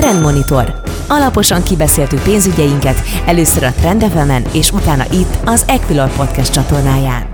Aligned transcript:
Trendmonitor. 0.00 0.80
Alaposan 1.08 1.62
kibeszéltük 1.62 2.22
pénzügyeinket, 2.22 3.02
először 3.26 3.62
a 3.62 3.72
Trend 3.72 4.04
és 4.52 4.70
utána 4.70 5.04
itt 5.12 5.38
az 5.44 5.64
Equilor 5.68 6.08
Podcast 6.16 6.52
csatornáján. 6.52 7.28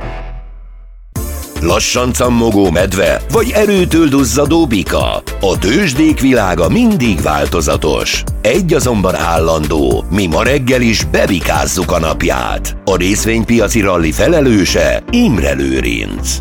Lassan 1.60 2.12
cammogó 2.12 2.70
medve, 2.70 3.20
vagy 3.32 3.50
erőtől 3.54 4.08
duzzadó 4.08 4.66
bika. 4.66 5.22
A 5.40 5.58
tőzsdék 5.58 6.20
világa 6.20 6.68
mindig 6.68 7.20
változatos. 7.20 8.22
Egy 8.40 8.74
azonban 8.74 9.14
állandó, 9.14 10.04
mi 10.10 10.26
ma 10.26 10.42
reggel 10.42 10.80
is 10.80 11.04
bebikázzuk 11.04 11.92
a 11.92 11.98
napját. 11.98 12.76
A 12.84 12.96
részvénypiaci 12.96 13.80
ralli 13.80 14.12
felelőse 14.12 15.02
Imre 15.10 15.52
Lőrinc. 15.52 16.38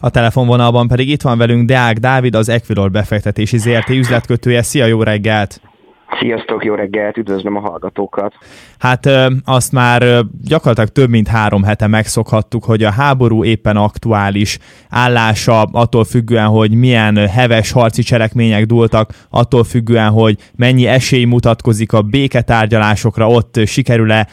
A 0.00 0.10
telefonvonalban 0.10 0.88
pedig 0.88 1.08
itt 1.08 1.22
van 1.22 1.38
velünk 1.38 1.66
Deák 1.66 1.98
Dávid, 1.98 2.34
az 2.34 2.48
Equilor 2.48 2.90
befektetési 2.90 3.58
ZRT 3.58 3.88
üzletkötője. 3.88 4.62
Szia, 4.62 4.86
jó 4.86 5.02
reggelt! 5.02 5.69
Sziasztok, 6.18 6.64
jó 6.64 6.74
reggelt, 6.74 7.16
üdvözlöm 7.16 7.56
a 7.56 7.60
hallgatókat! 7.60 8.34
Hát 8.78 9.08
azt 9.44 9.72
már 9.72 10.24
gyakorlatilag 10.42 10.88
több 10.88 11.08
mint 11.08 11.28
három 11.28 11.62
hete 11.62 11.86
megszokhattuk, 11.86 12.64
hogy 12.64 12.82
a 12.82 12.90
háború 12.90 13.44
éppen 13.44 13.76
aktuális 13.76 14.58
állása, 14.88 15.62
attól 15.62 16.04
függően, 16.04 16.46
hogy 16.46 16.74
milyen 16.74 17.16
heves 17.16 17.72
harci 17.72 18.02
cselekmények 18.02 18.66
dúltak, 18.66 19.10
attól 19.30 19.64
függően, 19.64 20.10
hogy 20.10 20.36
mennyi 20.56 20.86
esély 20.86 21.24
mutatkozik 21.24 21.92
a 21.92 22.02
béketárgyalásokra, 22.02 23.28
ott 23.28 23.60
sikerül-e 23.66 24.26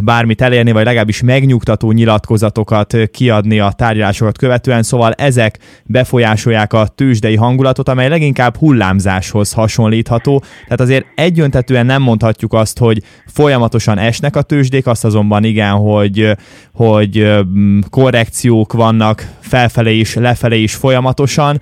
bármit 0.00 0.42
elérni, 0.42 0.72
vagy 0.72 0.84
legalábbis 0.84 1.22
megnyugtató 1.22 1.92
nyilatkozatokat 1.92 2.96
kiadni 3.12 3.58
a 3.58 3.72
tárgyalásokat 3.72 4.38
követően, 4.38 4.82
szóval 4.82 5.12
ezek 5.12 5.58
befolyásolják 5.84 6.72
a 6.72 6.86
tőzsdei 6.86 7.36
hangulatot, 7.36 7.88
amely 7.88 8.08
leginkább 8.08 8.56
hullámzáshoz 8.56 9.52
hasonlítható, 9.52 10.42
tehát 10.64 10.80
azért 10.80 11.06
egyöntetően 11.20 11.86
nem 11.86 12.02
mondhatjuk 12.02 12.52
azt, 12.52 12.78
hogy 12.78 13.02
folyamatosan 13.26 13.98
esnek 13.98 14.36
a 14.36 14.42
tőzsdék, 14.42 14.86
azt 14.86 15.04
azonban 15.04 15.44
igen, 15.44 15.72
hogy, 15.72 16.30
hogy 16.74 17.30
korrekciók 17.90 18.72
vannak 18.72 19.26
felfelé 19.40 19.98
is, 19.98 20.14
lefelé 20.14 20.62
is 20.62 20.74
folyamatosan. 20.74 21.60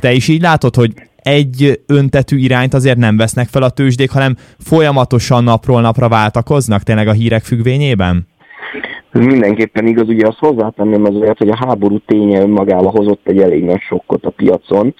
Te 0.00 0.12
is 0.12 0.28
így 0.28 0.42
látod, 0.42 0.74
hogy 0.74 0.92
egy 1.16 1.80
öntetű 1.86 2.36
irányt 2.36 2.74
azért 2.74 2.96
nem 2.96 3.16
vesznek 3.16 3.48
fel 3.48 3.62
a 3.62 3.70
tőzsdék, 3.70 4.10
hanem 4.10 4.36
folyamatosan 4.58 5.44
napról 5.44 5.80
napra 5.80 6.08
váltakoznak 6.08 6.82
tényleg 6.82 7.08
a 7.08 7.12
hírek 7.12 7.42
függvényében? 7.42 8.26
Ez 9.12 9.24
mindenképpen 9.24 9.86
igaz, 9.86 10.08
ugye 10.08 10.26
azt 10.26 10.38
hozzátenném 10.38 11.04
azért, 11.04 11.38
hogy 11.38 11.48
a 11.48 11.66
háború 11.66 11.98
ténye 11.98 12.40
önmagával 12.40 12.90
hozott 12.90 13.20
egy 13.24 13.38
elég 13.38 13.64
nagy 13.64 13.80
sokkot 13.80 14.24
a 14.24 14.30
piacon, 14.30 14.94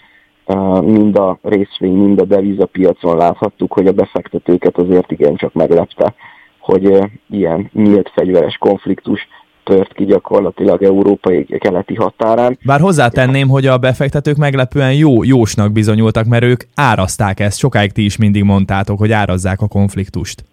mind 0.80 1.16
a 1.16 1.38
részvény, 1.42 1.92
mind 1.92 2.20
a 2.20 2.24
devizapiacon 2.24 3.16
láthattuk, 3.16 3.72
hogy 3.72 3.86
a 3.86 3.92
befektetőket 3.92 4.76
azért 4.76 5.10
igencsak 5.10 5.52
meglepte, 5.52 6.14
hogy 6.58 6.98
ilyen 7.30 7.70
nyílt 7.72 8.10
fegyveres 8.14 8.56
konfliktus 8.56 9.28
tört 9.64 9.92
ki 9.92 10.04
gyakorlatilag 10.04 10.82
európai 10.82 11.44
keleti 11.58 11.94
határán. 11.94 12.58
Bár 12.64 12.80
hozzátenném, 12.80 13.48
hogy 13.48 13.66
a 13.66 13.78
befektetők 13.78 14.36
meglepően 14.36 14.94
jó, 14.94 15.22
jósnak 15.22 15.72
bizonyultak, 15.72 16.26
mert 16.26 16.42
ők 16.42 16.60
árazták 16.74 17.40
ezt, 17.40 17.58
sokáig 17.58 17.92
ti 17.92 18.04
is 18.04 18.16
mindig 18.16 18.42
mondtátok, 18.42 18.98
hogy 18.98 19.12
árazzák 19.12 19.60
a 19.60 19.68
konfliktust. 19.68 20.44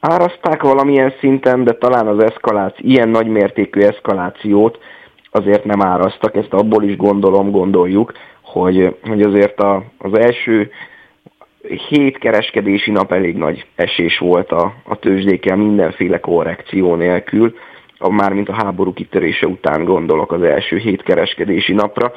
Árazták 0.00 0.62
valamilyen 0.62 1.12
szinten, 1.20 1.64
de 1.64 1.72
talán 1.72 2.06
az 2.06 2.22
eszkaláció, 2.24 2.88
ilyen 2.88 3.08
nagymértékű 3.08 3.80
eszkalációt 3.80 4.78
azért 5.30 5.64
nem 5.64 5.82
áraztak, 5.82 6.36
ezt 6.36 6.52
abból 6.52 6.82
is 6.82 6.96
gondolom, 6.96 7.50
gondoljuk, 7.50 8.12
hogy, 8.52 8.96
hogy 9.02 9.22
azért 9.22 9.60
a, 9.60 9.82
az 9.98 10.18
első 10.18 10.70
hét 11.88 12.18
kereskedési 12.18 12.90
nap 12.90 13.12
elég 13.12 13.36
nagy 13.36 13.66
esés 13.74 14.18
volt 14.18 14.52
a, 14.52 14.74
a 14.84 14.98
tőzsdékkel 14.98 15.56
mindenféle 15.56 16.20
korrekció 16.20 16.94
nélkül, 16.94 17.54
mármint 17.98 18.48
a 18.48 18.54
háború 18.64 18.92
kitörése 18.92 19.46
után 19.46 19.84
gondolok 19.84 20.32
az 20.32 20.42
első 20.42 20.76
hét 20.76 21.02
kereskedési 21.02 21.72
napra, 21.72 22.12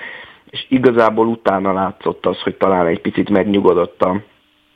és 0.49 0.65
igazából 0.69 1.27
utána 1.27 1.73
látszott 1.73 2.25
az, 2.25 2.41
hogy 2.41 2.55
talán 2.55 2.87
egy 2.87 3.01
picit 3.01 3.29
megnyugodott 3.29 4.01
a 4.01 4.21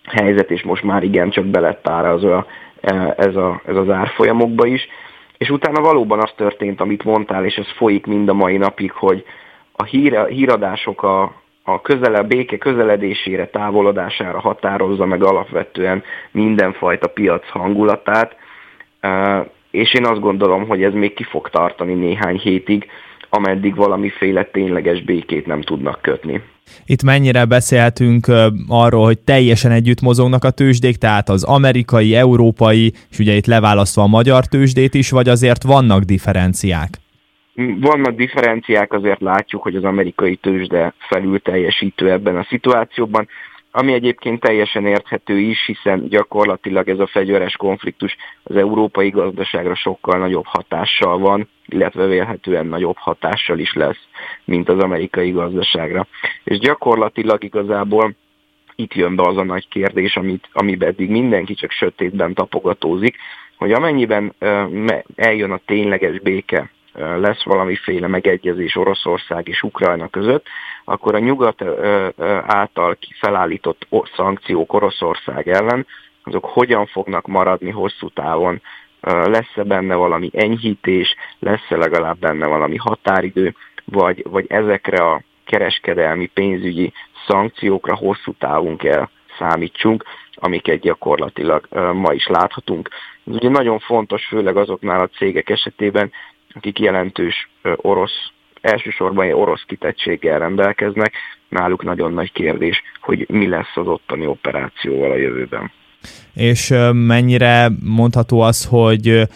helyzet, 0.04 0.52
és 0.52 0.64
most 0.64 0.84
már 0.84 1.04
igen 1.04 1.30
csak 1.30 1.46
belett 1.46 1.88
árazva 1.88 2.46
ez, 3.16 3.36
a, 3.36 3.62
ez 3.66 3.76
az 3.76 3.90
árfolyamokba 3.90 4.66
is. 4.66 4.88
És 5.38 5.50
utána 5.50 5.82
valóban 5.82 6.20
az 6.20 6.32
történt, 6.36 6.82
amit 6.82 7.04
mondtál, 7.04 7.46
és 7.46 7.56
ez 7.56 7.68
folyik 7.76 8.06
mind 8.06 8.30
a 8.30 8.34
mai 8.34 8.58
napig, 8.58 8.92
hogy 8.92 9.26
a 9.72 9.84
hír, 9.84 10.26
híradások 10.28 11.04
a, 11.04 11.44
a 11.68 11.82
közele, 11.82 12.18
a 12.18 12.24
béke 12.24 12.58
közeledésére, 12.58 13.48
távolodására 13.48 14.40
határozza 14.40 15.06
meg 15.06 15.24
alapvetően 15.24 16.04
mindenfajta 16.32 17.08
piac 17.08 17.50
hangulatát, 17.50 18.36
és 19.72 19.94
én 19.94 20.06
azt 20.06 20.20
gondolom, 20.20 20.68
hogy 20.68 20.84
ez 20.84 20.94
még 20.94 21.14
ki 21.14 21.24
fog 21.24 21.50
tartani 21.50 21.94
néhány 21.94 22.38
hétig, 22.38 22.86
ameddig 23.30 23.76
valamiféle 23.76 24.44
tényleges 24.44 25.04
békét 25.04 25.46
nem 25.46 25.62
tudnak 25.62 26.02
kötni. 26.02 26.42
Itt 26.86 27.04
mennyire 27.04 27.46
beszélhetünk 27.46 28.28
arról, 28.68 29.06
hogy 29.06 29.20
teljesen 29.20 29.72
együtt 29.72 30.02
mozognak 30.02 30.44
a 30.44 30.50
tőzsdék, 30.50 30.96
tehát 30.96 31.30
az 31.30 31.44
amerikai, 31.44 32.16
európai, 32.16 32.94
és 33.10 33.20
ugye 33.20 33.34
itt 33.34 33.46
leválasztva 33.46 34.02
a 34.02 34.08
magyar 34.08 34.46
tőzsdét 34.46 34.94
is, 34.94 35.10
vagy 35.10 35.30
azért 35.30 35.64
vannak 35.64 36.04
differenciák? 36.04 36.90
Vannak 37.56 38.16
differenciák, 38.16 38.94
azért 38.94 39.22
látjuk, 39.22 39.62
hogy 39.62 39.76
az 39.76 39.84
amerikai 39.84 40.36
tőzsde 40.36 40.94
felül 40.98 41.40
teljesítő 41.40 42.12
ebben 42.12 42.38
a 42.38 42.44
szituációban, 42.44 43.28
ami 43.72 43.94
egyébként 43.94 44.40
teljesen 44.40 44.86
érthető 44.86 45.40
is, 45.40 45.66
hiszen 45.66 46.08
gyakorlatilag 46.10 46.90
ez 46.90 47.00
a 47.00 47.08
fegyveres 47.08 47.56
konfliktus 47.56 48.16
az 48.44 48.56
európai 48.56 49.10
gazdaságra 49.10 49.76
sokkal 49.76 50.20
nagyobb 50.20 50.46
hatással 50.46 51.18
van, 51.18 51.50
illetve 51.66 52.06
vélhetően 52.06 52.66
nagyobb 52.66 52.98
hatással 52.98 53.60
is 53.60 53.74
lesz, 53.74 54.08
mint 54.46 54.70
az 54.70 54.80
amerikai 54.80 55.32
gazdaságra. 55.32 56.08
És 56.44 56.60
gyakorlatilag 56.60 57.44
igazából 57.44 58.16
itt 58.76 58.94
jön 58.94 59.16
be 59.16 59.24
az 59.24 59.38
a 59.38 59.44
nagy 59.44 59.68
kérdés, 59.68 60.16
amit, 60.16 60.50
amiben 60.54 60.90
eddig 60.90 61.10
mindenki 61.10 61.54
csak 61.54 61.72
sötétben 61.72 62.34
tapogatózik, 62.34 63.16
hogy 63.58 63.72
amennyiben 63.72 64.34
eljön 65.16 65.52
a 65.52 65.62
tényleges 65.66 66.20
béke 66.20 66.70
lesz 66.96 67.44
valamiféle 67.44 68.08
megegyezés 68.08 68.76
Oroszország 68.76 69.48
és 69.48 69.64
Ukrajna 69.64 70.08
között, 70.08 70.46
akkor 70.86 71.16
a 71.16 71.20
nyugat 71.20 71.64
által 72.46 72.98
felállított 73.20 73.88
szankciók 74.16 74.74
Oroszország 74.74 75.48
ellen, 75.48 75.88
azok 76.24 76.46
hogyan 76.46 76.86
fognak 76.86 77.28
maradni 77.28 77.70
hosszú 77.70 78.10
távon, 78.10 78.62
lesz-e 79.02 79.64
benne 79.64 79.96
valami 79.96 80.30
enyhítés, 80.34 81.16
lesz-e 81.40 81.76
legalább 81.76 82.18
benne 82.18 82.48
valami 82.48 82.76
határidő, 82.76 83.56
vagy, 83.86 84.26
vagy 84.30 84.46
ezekre 84.48 84.98
a 84.98 85.22
kereskedelmi, 85.46 86.26
pénzügyi 86.26 86.94
szankciókra 87.28 87.96
hosszú 87.96 88.34
távon 88.40 88.78
kell 88.78 89.08
számítsunk, 89.38 90.04
amiket 90.36 90.80
gyakorlatilag 90.80 91.68
ma 91.94 92.14
is 92.14 92.28
láthatunk. 92.28 92.90
Ez 93.28 93.34
ugye 93.34 93.50
nagyon 93.50 93.80
fontos, 93.80 94.26
főleg 94.26 94.58
azoknál 94.58 95.02
a 95.02 95.08
cégek 95.18 95.50
esetében, 95.50 96.12
akik 96.56 96.80
jelentős 96.80 97.50
orosz, 97.76 98.32
elsősorban 98.62 99.32
orosz 99.32 99.64
kitettséggel 99.68 100.40
rendelkeznek, 100.40 101.14
náluk 101.50 101.84
nagyon 101.84 102.14
nagy 102.14 102.32
kérdés, 102.32 102.82
hogy 103.02 103.26
mi 103.30 103.48
lesz 103.48 103.76
az 103.76 103.88
ottani 103.88 104.26
operációval 104.26 105.12
a 105.12 105.16
jövőben. 105.16 105.72
És 106.34 106.74
mennyire 106.92 107.70
mondható 107.84 108.42
az, 108.42 108.66
hogy 108.66 109.28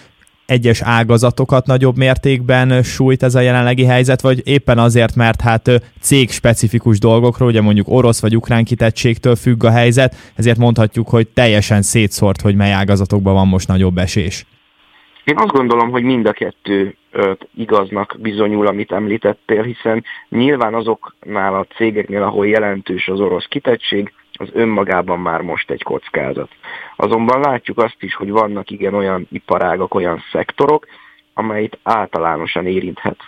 egyes 0.45 0.81
ágazatokat 0.81 1.65
nagyobb 1.65 1.97
mértékben 1.97 2.83
sújt 2.83 3.23
ez 3.23 3.35
a 3.35 3.39
jelenlegi 3.39 3.85
helyzet, 3.85 4.21
vagy 4.21 4.47
éppen 4.47 4.77
azért, 4.77 5.15
mert 5.15 5.41
hát 5.41 5.69
cég 5.99 6.31
specifikus 6.31 6.99
dolgokról, 6.99 7.49
ugye 7.49 7.61
mondjuk 7.61 7.87
orosz 7.87 8.21
vagy 8.21 8.35
ukrán 8.35 8.63
kitettségtől 8.63 9.35
függ 9.35 9.63
a 9.63 9.71
helyzet, 9.71 10.15
ezért 10.35 10.57
mondhatjuk, 10.57 11.09
hogy 11.09 11.27
teljesen 11.27 11.81
szétszort, 11.81 12.41
hogy 12.41 12.55
mely 12.55 12.71
ágazatokban 12.71 13.33
van 13.33 13.47
most 13.47 13.67
nagyobb 13.67 13.97
esés. 13.97 14.45
Én 15.29 15.37
azt 15.37 15.51
gondolom, 15.51 15.91
hogy 15.91 16.03
mind 16.03 16.25
a 16.25 16.31
kettő 16.31 16.95
igaznak 17.55 18.15
bizonyul, 18.19 18.67
amit 18.67 18.91
említettél, 18.91 19.63
hiszen 19.63 20.03
nyilván 20.29 20.73
azoknál 20.73 21.55
a 21.55 21.65
cégeknél, 21.75 22.23
ahol 22.23 22.47
jelentős 22.47 23.07
az 23.07 23.19
orosz 23.19 23.45
kitettség, 23.45 24.13
az 24.33 24.49
önmagában 24.53 25.19
már 25.19 25.41
most 25.41 25.71
egy 25.71 25.83
kockázat. 25.83 26.49
Azonban 26.95 27.39
látjuk 27.39 27.77
azt 27.77 28.03
is, 28.03 28.15
hogy 28.15 28.29
vannak 28.29 28.69
igen 28.69 28.93
olyan 28.93 29.27
iparágak, 29.31 29.93
olyan 29.93 30.23
szektorok, 30.31 30.85
amelyet 31.33 31.79
általánosan 31.83 32.65
érinthet 32.65 33.19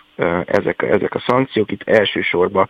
ezek, 0.45 0.81
ezek 0.81 1.15
a 1.15 1.23
szankciók. 1.27 1.71
Itt 1.71 1.83
elsősorban 1.83 2.69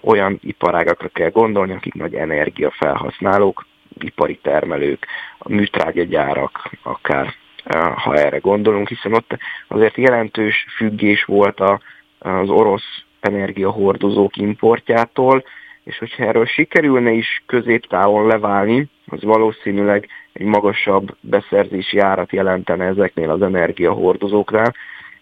olyan 0.00 0.38
iparágakra 0.42 1.08
kell 1.08 1.30
gondolni, 1.30 1.72
akik 1.72 1.94
nagy 1.94 2.14
energiafelhasználók, 2.14 3.66
ipari 4.00 4.38
termelők, 4.42 5.06
a 5.38 5.52
műtrágyagyárak, 5.52 6.70
akár 6.82 7.34
ha 7.76 8.14
erre 8.14 8.38
gondolunk, 8.38 8.88
hiszen 8.88 9.14
ott 9.14 9.36
azért 9.68 9.96
jelentős 9.96 10.66
függés 10.76 11.24
volt 11.24 11.60
a, 11.60 11.80
az 12.18 12.48
orosz 12.48 13.02
energiahordozók 13.20 14.36
importjától, 14.36 15.44
és 15.84 15.98
hogyha 15.98 16.24
erről 16.24 16.46
sikerülne 16.46 17.10
is 17.10 17.42
középtávon 17.46 18.26
leválni, 18.26 18.88
az 19.06 19.22
valószínűleg 19.22 20.08
egy 20.32 20.46
magasabb 20.46 21.16
beszerzési 21.20 21.98
árat 21.98 22.32
jelentene 22.32 22.84
ezeknél 22.84 23.30
az 23.30 23.42
energiahordozóknál, 23.42 24.74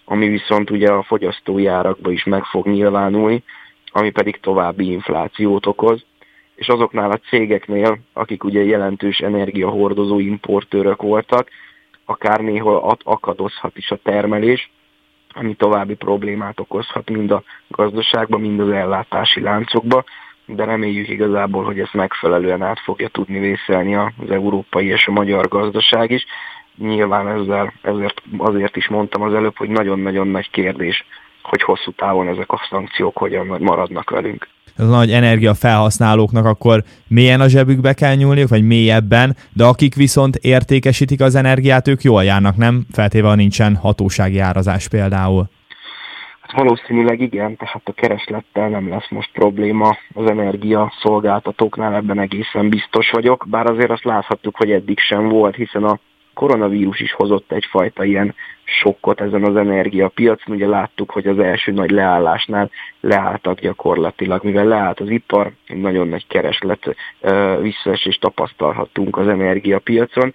ami 0.04 0.28
viszont 0.28 0.70
ugye 0.70 0.88
a 0.88 1.02
fogyasztói 1.02 1.66
árakba 1.66 2.10
is 2.10 2.24
meg 2.24 2.44
fog 2.44 2.66
nyilvánulni, 2.66 3.42
ami 3.92 4.10
pedig 4.10 4.40
további 4.40 4.90
inflációt 4.90 5.66
okoz, 5.66 6.04
és 6.54 6.68
azoknál 6.68 7.10
a 7.10 7.20
cégeknél, 7.28 7.98
akik 8.12 8.44
ugye 8.44 8.64
jelentős 8.64 9.18
energiahordozó 9.18 10.18
importőrök 10.18 11.02
voltak, 11.02 11.48
akár 12.06 12.40
néhol 12.40 12.96
akadozhat 13.04 13.76
is 13.76 13.90
a 13.90 13.98
termelés, 14.02 14.70
ami 15.34 15.54
további 15.54 15.94
problémát 15.94 16.60
okozhat 16.60 17.10
mind 17.10 17.30
a 17.30 17.42
gazdaságban, 17.68 18.40
mind 18.40 18.60
az 18.60 18.70
ellátási 18.70 19.40
láncokba, 19.40 20.04
de 20.46 20.64
reméljük 20.64 21.08
igazából, 21.08 21.64
hogy 21.64 21.80
ezt 21.80 21.94
megfelelően 21.94 22.62
át 22.62 22.80
fogja 22.80 23.08
tudni 23.08 23.38
vészelni 23.38 23.94
az 23.94 24.30
európai 24.30 24.86
és 24.86 25.06
a 25.06 25.12
magyar 25.12 25.48
gazdaság 25.48 26.10
is. 26.10 26.24
Nyilván 26.78 27.28
ezzel, 27.28 27.72
ezért 27.82 28.22
azért 28.38 28.76
is 28.76 28.88
mondtam 28.88 29.22
az 29.22 29.34
előbb, 29.34 29.56
hogy 29.56 29.68
nagyon-nagyon 29.68 30.28
nagy 30.28 30.50
kérdés, 30.50 31.04
hogy 31.42 31.62
hosszú 31.62 31.90
távon 31.90 32.28
ezek 32.28 32.52
a 32.52 32.66
szankciók 32.70 33.16
hogyan 33.18 33.46
maradnak 33.46 34.10
velünk 34.10 34.48
nagy 34.76 35.10
energiafelhasználóknak 35.10 36.44
akkor 36.44 36.82
mélyen 37.08 37.40
a 37.40 37.48
zsebükbe 37.48 37.92
kell 37.92 38.14
nyúlniuk, 38.14 38.48
vagy 38.48 38.66
mélyebben, 38.66 39.36
de 39.52 39.64
akik 39.64 39.94
viszont 39.94 40.36
értékesítik 40.36 41.20
az 41.20 41.34
energiát, 41.34 41.88
ők 41.88 42.02
jól 42.02 42.24
járnak, 42.24 42.56
nem 42.56 42.86
feltéve, 42.92 43.28
ha 43.28 43.34
nincsen 43.34 43.76
hatósági 43.76 44.38
árazás 44.38 44.88
például. 44.88 45.48
Hát 46.40 46.52
valószínűleg 46.52 47.20
igen, 47.20 47.56
tehát 47.56 47.82
a 47.84 47.92
kereslettel 47.92 48.68
nem 48.68 48.88
lesz 48.88 49.10
most 49.10 49.30
probléma 49.32 49.96
az 50.14 50.30
energia 50.30 50.92
szolgáltatóknál, 51.00 51.94
ebben 51.94 52.18
egészen 52.18 52.68
biztos 52.68 53.10
vagyok, 53.10 53.46
bár 53.48 53.70
azért 53.70 53.90
azt 53.90 54.04
láthattuk, 54.04 54.56
hogy 54.56 54.70
eddig 54.70 54.98
sem 54.98 55.28
volt, 55.28 55.54
hiszen 55.54 55.84
a 55.84 55.98
koronavírus 56.34 57.00
is 57.00 57.12
hozott 57.12 57.52
egyfajta 57.52 58.04
ilyen 58.04 58.34
sokkot 58.66 59.20
ezen 59.20 59.44
az 59.44 59.56
energiapiacon. 59.56 60.54
Ugye 60.54 60.66
láttuk, 60.66 61.10
hogy 61.10 61.26
az 61.26 61.38
első 61.38 61.72
nagy 61.72 61.90
leállásnál 61.90 62.70
leálltak 63.00 63.60
gyakorlatilag, 63.60 64.44
mivel 64.44 64.64
leállt 64.64 65.00
az 65.00 65.10
ipar, 65.10 65.52
egy 65.66 65.80
nagyon 65.80 66.08
nagy 66.08 66.26
kereslet 66.26 66.96
visszaesést 67.60 68.20
tapasztalhattunk 68.20 69.16
az 69.16 69.28
energiapiacon. 69.28 70.34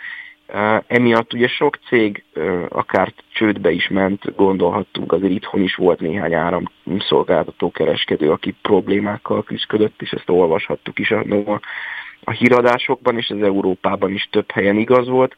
Emiatt 0.88 1.33
ugye 1.33 1.48
sok 1.48 1.80
cég 1.88 2.24
akár 2.69 3.13
csődbe 3.33 3.72
is 3.72 3.88
ment, 3.88 4.36
gondolhattunk, 4.36 5.12
azért 5.12 5.33
itthon 5.33 5.62
is 5.62 5.75
volt 5.75 6.00
néhány 6.00 6.33
áramszolgáltató 6.33 7.72
kereskedő, 7.72 8.31
aki 8.31 8.56
problémákkal 8.62 9.44
küzdött, 9.44 10.01
és 10.01 10.12
ezt 10.12 10.30
olvashattuk 10.30 11.00
is 11.00 11.12
a, 11.12 11.24
a 12.24 12.31
híradásokban, 12.31 13.18
és 13.18 13.30
az 13.30 13.42
Európában 13.42 14.12
is 14.12 14.28
több 14.31 14.51
helyen 14.51 14.78
igaz 14.78 15.07
volt. 15.07 15.36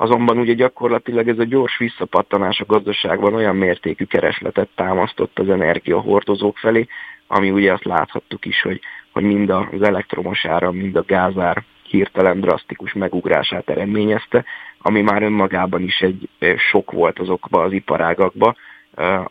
Azonban 0.00 0.38
ugye 0.38 0.52
gyakorlatilag 0.52 1.28
ez 1.28 1.38
a 1.38 1.44
gyors 1.44 1.78
visszapattanás 1.78 2.60
a 2.60 2.64
gazdaságban 2.66 3.34
olyan 3.34 3.56
mértékű 3.56 4.04
keresletet 4.04 4.68
támasztott 4.74 5.38
az 5.38 5.48
energiahordozók 5.48 6.58
felé, 6.58 6.86
ami 7.26 7.50
ugye 7.50 7.72
azt 7.72 7.84
láthattuk 7.84 8.44
is, 8.44 8.62
hogy, 8.62 8.80
hogy 9.12 9.22
mind 9.22 9.50
az 9.50 9.82
elektromos 9.82 10.44
áram, 10.44 10.76
mind 10.76 10.96
a 10.96 11.04
gázár 11.06 11.64
hirtelen 11.82 12.40
drasztikus 12.40 12.92
megugrását 12.92 13.70
eredményezte, 13.70 14.44
ami 14.78 15.00
már 15.00 15.22
önmagában 15.22 15.82
is 15.82 16.00
egy 16.00 16.28
sok 16.56 16.90
volt 16.92 17.18
azokba 17.18 17.62
az 17.62 17.72
iparágakba, 17.72 18.54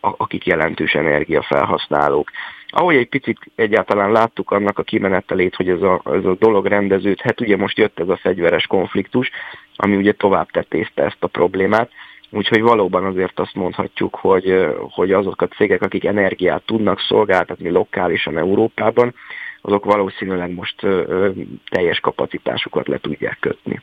akik 0.01 0.45
jelentős 0.45 0.93
energiafelhasználók. 0.95 2.31
Ahogy 2.67 2.95
egy 2.95 3.09
picit 3.09 3.39
egyáltalán 3.55 4.11
láttuk 4.11 4.51
annak 4.51 4.79
a 4.79 4.83
kimenetelét, 4.83 5.55
hogy 5.55 5.69
ez 5.69 5.81
a, 5.81 6.01
ez 6.05 6.25
a 6.25 6.35
dolog 6.39 6.65
rendeződhet, 6.65 7.41
ugye 7.41 7.57
most 7.57 7.77
jött 7.77 7.99
ez 7.99 8.09
a 8.09 8.17
fegyveres 8.17 8.67
konfliktus, 8.67 9.31
ami 9.77 9.95
ugye 9.95 10.11
tovább 10.11 10.49
tetézte 10.51 11.03
ezt 11.03 11.23
a 11.23 11.27
problémát, 11.27 11.91
Úgyhogy 12.29 12.61
valóban 12.61 13.05
azért 13.05 13.39
azt 13.39 13.55
mondhatjuk, 13.55 14.15
hogy, 14.15 14.67
hogy 14.89 15.11
azok 15.11 15.41
a 15.41 15.47
cégek, 15.47 15.81
akik 15.81 16.05
energiát 16.05 16.63
tudnak 16.65 16.99
szolgáltatni 16.99 17.69
lokálisan 17.69 18.37
Európában, 18.37 19.13
azok 19.61 19.85
valószínűleg 19.85 20.53
most 20.53 20.81
teljes 21.69 21.99
kapacitásukat 21.99 22.87
le 22.87 22.97
tudják 22.97 23.37
kötni. 23.39 23.81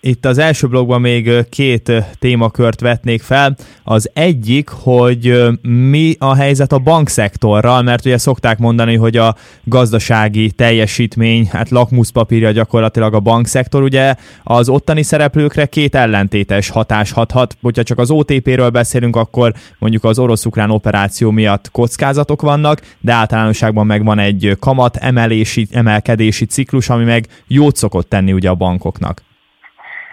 Itt 0.00 0.26
az 0.26 0.38
első 0.38 0.66
blogban 0.66 1.00
még 1.00 1.48
két 1.48 1.92
témakört 2.18 2.80
vetnék 2.80 3.22
fel. 3.22 3.56
Az 3.84 4.10
egyik, 4.12 4.68
hogy 4.68 5.48
mi 5.62 6.14
a 6.18 6.34
helyzet 6.34 6.72
a 6.72 6.78
bankszektorral, 6.78 7.82
mert 7.82 8.04
ugye 8.04 8.18
szokták 8.18 8.58
mondani, 8.58 8.96
hogy 8.96 9.16
a 9.16 9.36
gazdasági 9.64 10.50
teljesítmény, 10.50 11.48
hát 11.52 11.68
lakmuszpapírja 11.70 12.50
gyakorlatilag 12.50 13.14
a 13.14 13.20
bankszektor, 13.20 13.82
ugye 13.82 14.14
az 14.42 14.68
ottani 14.68 15.02
szereplőkre 15.02 15.66
két 15.66 15.94
ellentétes 15.94 16.68
hatás 16.68 17.12
hathat. 17.12 17.56
Hogyha 17.60 17.82
csak 17.82 17.98
az 17.98 18.10
OTP-ről 18.10 18.70
beszélünk, 18.70 19.16
akkor 19.16 19.54
mondjuk 19.78 20.04
az 20.04 20.18
orosz-ukrán 20.18 20.70
operáció 20.70 21.30
miatt 21.30 21.70
kockázatok 21.70 22.42
vannak, 22.42 22.80
de 23.00 23.12
általánosságban 23.12 23.86
meg 23.86 24.04
van 24.04 24.18
egy 24.18 24.56
kamat 24.60 24.96
emelési, 24.96 25.66
emelkedési 25.70 26.44
ciklus, 26.44 26.88
ami 26.88 27.04
meg 27.04 27.26
jót 27.46 27.76
szokott 27.76 28.08
tenni 28.08 28.32
ugye 28.32 28.48
a 28.48 28.54
bankoknak. 28.54 29.27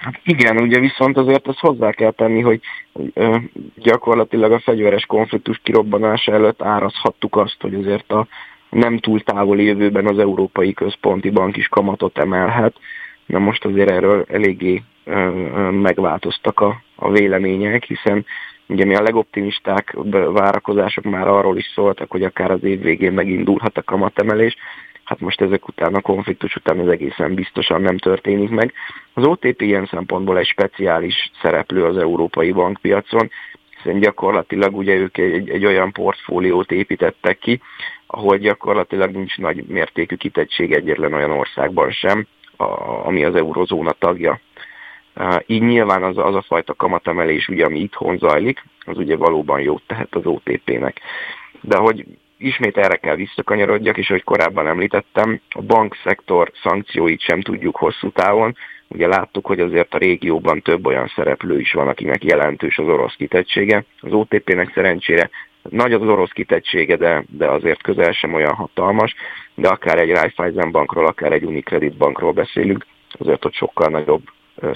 Hát 0.06 0.20
igen, 0.24 0.62
ugye 0.62 0.80
viszont 0.80 1.18
azért 1.18 1.48
ezt 1.48 1.60
hozzá 1.60 1.92
kell 1.92 2.12
tenni, 2.12 2.42
hogy 2.42 2.60
ö, 3.14 3.36
gyakorlatilag 3.76 4.52
a 4.52 4.60
fegyveres 4.60 5.06
konfliktus 5.06 5.60
kirobbanása 5.64 6.32
előtt 6.32 6.62
árazhattuk 6.62 7.36
azt, 7.36 7.56
hogy 7.60 7.74
azért 7.74 8.12
a 8.12 8.28
nem 8.70 8.98
túl 8.98 9.22
távoli 9.22 9.64
jövőben 9.64 10.08
az 10.08 10.20
Európai 10.20 10.74
Központi 10.74 11.30
Bank 11.30 11.58
is 11.58 11.68
kamatot 11.68 12.18
emelhet. 12.18 12.76
Na 13.26 13.40
most 13.40 13.66
azért 13.66 13.90
erről 13.90 14.26
eléggé 14.30 14.84
ö, 15.04 15.12
ö, 15.16 15.70
megváltoztak 15.70 16.60
a, 16.60 16.82
a 16.96 17.12
vélemények, 17.12 17.84
hiszen 17.84 18.26
ugye 18.68 18.86
mi 18.86 18.96
a 18.96 19.02
legoptimisták 19.02 19.96
várakozások 20.34 21.04
már 21.04 21.28
arról 21.28 21.58
is 21.58 21.72
szóltak, 21.76 22.12
hogy 22.12 22.24
akár 22.24 22.52
az 22.52 22.64
év 22.64 22.82
végén 22.82 23.14
megindulhat 23.14 23.78
a 23.78 23.84
kamatemelés, 23.84 24.56
hát 25.06 25.20
most 25.20 25.42
ezek 25.42 25.68
után, 25.68 25.96
a 25.96 26.02
konfliktus 26.02 26.56
után 26.56 26.80
ez 26.80 26.88
egészen 26.88 27.34
biztosan 27.34 27.82
nem 27.82 27.98
történik 27.98 28.50
meg. 28.50 28.74
Az 29.14 29.26
OTP 29.26 29.62
ilyen 29.62 29.86
szempontból 29.86 30.38
egy 30.38 30.48
speciális 30.48 31.32
szereplő 31.42 31.84
az 31.84 31.98
európai 31.98 32.52
bankpiacon, 32.52 33.30
hiszen 33.76 34.00
gyakorlatilag 34.00 34.78
ugye 34.78 34.94
ők 34.96 35.18
egy, 35.18 35.50
egy 35.50 35.66
olyan 35.66 35.92
portfóliót 35.92 36.72
építettek 36.72 37.38
ki, 37.38 37.62
ahol 38.08 38.38
gyakorlatilag 38.38 39.12
nincs 39.12 39.38
nagy 39.38 39.64
mértékű 39.68 40.16
kitettség 40.16 40.74
egyetlen 40.74 41.14
olyan 41.14 41.32
országban 41.32 41.92
sem, 41.92 42.28
a, 42.58 42.64
ami 43.06 43.24
az 43.24 43.36
eurozóna 43.36 43.92
tagja. 43.92 44.40
Így 45.46 45.62
nyilván 45.62 46.04
az, 46.04 46.18
az 46.18 46.36
a 46.36 46.42
fajta 46.42 46.74
kamatemelés, 46.74 47.48
ugye, 47.48 47.66
ami 47.66 47.80
itthon 47.80 48.18
zajlik, 48.18 48.64
az 48.86 48.98
ugye 48.98 49.16
valóban 49.16 49.62
jót 49.62 49.84
tehet 49.88 50.16
az 50.16 50.26
OTP-nek. 50.26 51.00
De 51.62 51.78
hogy 51.78 52.06
ismét 52.38 52.78
erre 52.78 52.96
kell 52.96 53.16
visszakanyarodjak, 53.16 53.98
és 53.98 54.10
ahogy 54.10 54.24
korábban 54.24 54.68
említettem, 54.68 55.42
a 55.50 55.62
bankszektor 55.62 56.52
szankcióit 56.64 57.22
sem 57.22 57.42
tudjuk 57.42 57.76
hosszú 57.76 58.10
távon. 58.10 58.56
Ugye 58.88 59.08
láttuk, 59.08 59.46
hogy 59.46 59.60
azért 59.60 59.94
a 59.94 59.98
régióban 59.98 60.62
több 60.62 60.86
olyan 60.86 61.12
szereplő 61.16 61.60
is 61.60 61.72
van, 61.72 61.88
akinek 61.88 62.24
jelentős 62.24 62.78
az 62.78 62.88
orosz 62.88 63.16
kitettsége. 63.16 63.86
Az 64.00 64.12
OTP-nek 64.12 64.72
szerencsére 64.74 65.30
nagy 65.70 65.94
az 65.94 66.02
orosz 66.02 66.32
kitettsége, 66.32 66.96
de, 66.96 67.24
de 67.30 67.48
azért 67.48 67.82
közel 67.82 68.12
sem 68.12 68.34
olyan 68.34 68.54
hatalmas, 68.54 69.16
de 69.56 69.68
akár 69.68 70.00
egy 70.00 70.12
Raiffeisen 70.12 70.72
bankról, 70.72 71.06
akár 71.06 71.32
egy 71.32 71.44
Unicredit 71.44 71.98
bankról 71.98 72.32
beszélünk, 72.32 72.86
azért 73.12 73.46
ott 73.46 73.54
sokkal 73.54 73.90
nagyobb 73.90 74.22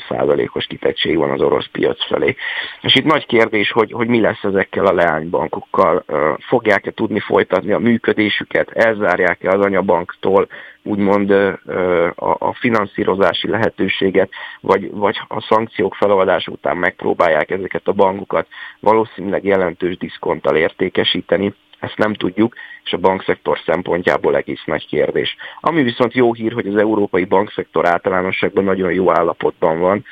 százalékos 0.09 0.65
kitettség 0.65 1.17
van 1.17 1.31
az 1.31 1.41
orosz 1.41 1.67
piac 1.71 2.05
felé. 2.05 2.35
És 2.81 2.95
itt 2.95 3.05
nagy 3.05 3.25
kérdés, 3.25 3.71
hogy, 3.71 3.91
hogy 3.91 4.07
mi 4.07 4.21
lesz 4.21 4.43
ezekkel 4.43 4.85
a 4.85 4.93
leánybankokkal. 4.93 6.03
Fogják-e 6.47 6.91
tudni 6.91 7.19
folytatni 7.19 7.71
a 7.71 7.79
működésüket, 7.79 8.69
elzárják-e 8.69 9.49
az 9.49 9.65
anyabanktól 9.65 10.47
úgymond 10.83 11.31
a, 12.15 12.53
finanszírozási 12.53 13.49
lehetőséget, 13.49 14.29
vagy, 14.61 14.91
vagy 14.91 15.19
a 15.27 15.41
szankciók 15.41 15.95
feloldása 15.95 16.51
után 16.51 16.77
megpróbálják 16.77 17.49
ezeket 17.51 17.87
a 17.87 17.91
bankokat 17.91 18.47
valószínűleg 18.79 19.43
jelentős 19.43 19.97
diszkonttal 19.97 20.55
értékesíteni, 20.55 21.53
ezt 21.79 21.97
nem 21.97 22.13
tudjuk, 22.13 22.55
és 22.83 22.93
a 22.93 22.97
bankszektor 22.97 23.59
szempontjából 23.65 24.35
egész 24.35 24.63
nagy 24.65 24.87
kérdés. 24.87 25.35
Ami 25.59 25.83
viszont 25.83 26.13
jó 26.13 26.33
hír, 26.33 26.53
hogy 26.53 26.67
az 26.67 26.75
európai 26.75 27.25
bankszektor 27.25 27.87
általánosságban 27.87 28.63
nagyon 28.63 28.93
jó 28.93 29.11
állapotban 29.11 29.79
van, 29.79 30.05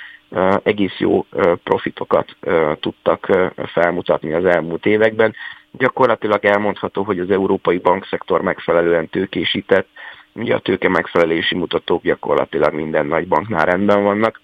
egész 0.63 0.97
jó 0.97 1.25
profitokat 1.63 2.35
tudtak 2.79 3.51
felmutatni 3.65 4.33
az 4.33 4.45
elmúlt 4.45 4.85
években. 4.85 5.35
Gyakorlatilag 5.71 6.45
elmondható, 6.45 7.03
hogy 7.03 7.19
az 7.19 7.31
európai 7.31 7.77
bankszektor 7.77 8.41
megfelelően 8.41 9.09
tőkésített, 9.09 9.87
ugye 10.33 10.55
a 10.55 10.59
tőke 10.59 10.89
megfelelési 10.89 11.55
mutatók 11.55 12.03
gyakorlatilag 12.03 12.73
minden 12.73 13.05
nagy 13.05 13.27
banknál 13.27 13.65
rendben 13.65 14.03
vannak, 14.03 14.41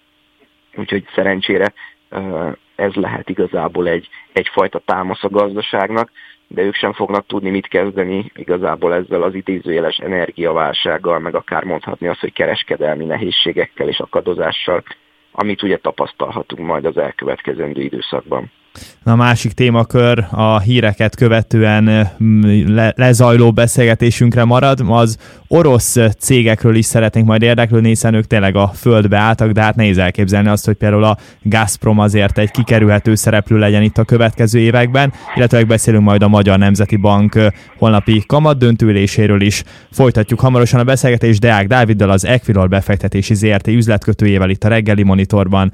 úgyhogy 0.74 1.04
szerencsére 1.14 1.72
ez 2.74 2.94
lehet 2.94 3.28
igazából 3.28 3.88
egy, 3.88 4.08
egyfajta 4.32 4.78
támasz 4.78 5.24
a 5.24 5.28
gazdaságnak, 5.28 6.10
de 6.48 6.62
ők 6.62 6.74
sem 6.74 6.92
fognak 6.92 7.26
tudni 7.26 7.50
mit 7.50 7.66
kezdeni 7.68 8.32
igazából 8.34 8.94
ezzel 8.94 9.22
az 9.22 9.34
idézőjeles 9.34 9.96
energiaválsággal, 9.96 11.18
meg 11.18 11.34
akár 11.34 11.64
mondhatni 11.64 12.08
azt, 12.08 12.20
hogy 12.20 12.32
kereskedelmi 12.32 13.04
nehézségekkel 13.04 13.88
és 13.88 13.98
akadozással, 13.98 14.82
amit 15.32 15.62
ugye 15.62 15.76
tapasztalhatunk 15.76 16.66
majd 16.66 16.84
az 16.84 16.96
elkövetkezendő 16.96 17.82
időszakban. 17.82 18.50
A 19.04 19.14
másik 19.14 19.52
témakör 19.52 20.26
a 20.30 20.60
híreket 20.60 21.16
követően 21.16 22.10
le, 22.66 22.92
lezajló 22.96 23.52
beszélgetésünkre 23.52 24.44
marad, 24.44 24.80
az 24.88 25.16
orosz 25.48 25.96
cégekről 26.18 26.74
is 26.74 26.86
szeretnénk 26.86 27.26
majd 27.26 27.42
érdeklődni, 27.42 27.88
hiszen 27.88 28.14
ők 28.14 28.26
tényleg 28.26 28.56
a 28.56 28.70
földbe 28.74 29.16
álltak, 29.16 29.50
de 29.50 29.62
hát 29.62 29.76
nehéz 29.76 29.98
elképzelni 29.98 30.48
azt, 30.48 30.64
hogy 30.64 30.74
például 30.74 31.04
a 31.04 31.18
Gazprom 31.42 31.98
azért 31.98 32.38
egy 32.38 32.50
kikerülhető 32.50 33.14
szereplő 33.14 33.58
legyen 33.58 33.82
itt 33.82 33.98
a 33.98 34.04
következő 34.04 34.58
években, 34.58 35.12
illetve 35.34 35.64
beszélünk 35.64 36.04
majd 36.04 36.22
a 36.22 36.28
Magyar 36.28 36.58
Nemzeti 36.58 36.96
Bank 36.96 37.38
holnapi 37.78 38.24
kamat 38.26 38.58
döntüléséről 38.58 39.40
is. 39.40 39.62
Folytatjuk 39.92 40.40
hamarosan 40.40 40.80
a 40.80 40.84
beszélgetést 40.84 41.40
Deák 41.40 41.66
Dáviddal, 41.66 42.10
az 42.10 42.26
Equilor 42.26 42.68
befektetési 42.68 43.34
ZRT 43.34 43.66
üzletkötőjével 43.66 44.50
itt 44.50 44.64
a 44.64 44.68
reggeli 44.68 45.02
monitorban. 45.02 45.72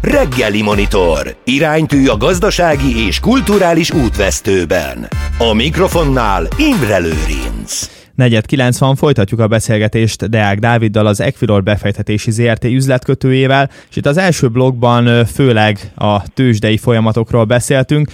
Reggeli 0.00 0.62
Monitor. 0.62 1.36
Iránytű 1.44 2.06
a 2.06 2.16
gazdasági 2.38 3.06
és 3.06 3.20
kulturális 3.20 3.90
útvesztőben. 3.90 5.08
A 5.38 5.52
mikrofonnál 5.52 6.48
Imre 6.56 6.98
Lőrinc. 6.98 7.88
Negyed 8.18 8.46
90 8.46 8.96
folytatjuk 8.96 9.40
a 9.40 9.46
beszélgetést 9.46 10.28
Deák 10.28 10.58
Dáviddal, 10.58 11.06
az 11.06 11.20
Equilor 11.20 11.62
befektetési 11.62 12.30
ZRT 12.30 12.64
üzletkötőjével, 12.64 13.70
és 13.90 13.96
itt 13.96 14.06
az 14.06 14.16
első 14.16 14.48
blogban 14.48 15.24
főleg 15.26 15.92
a 15.94 16.22
tőzsdei 16.34 16.76
folyamatokról 16.76 17.44
beszéltünk. 17.44 18.10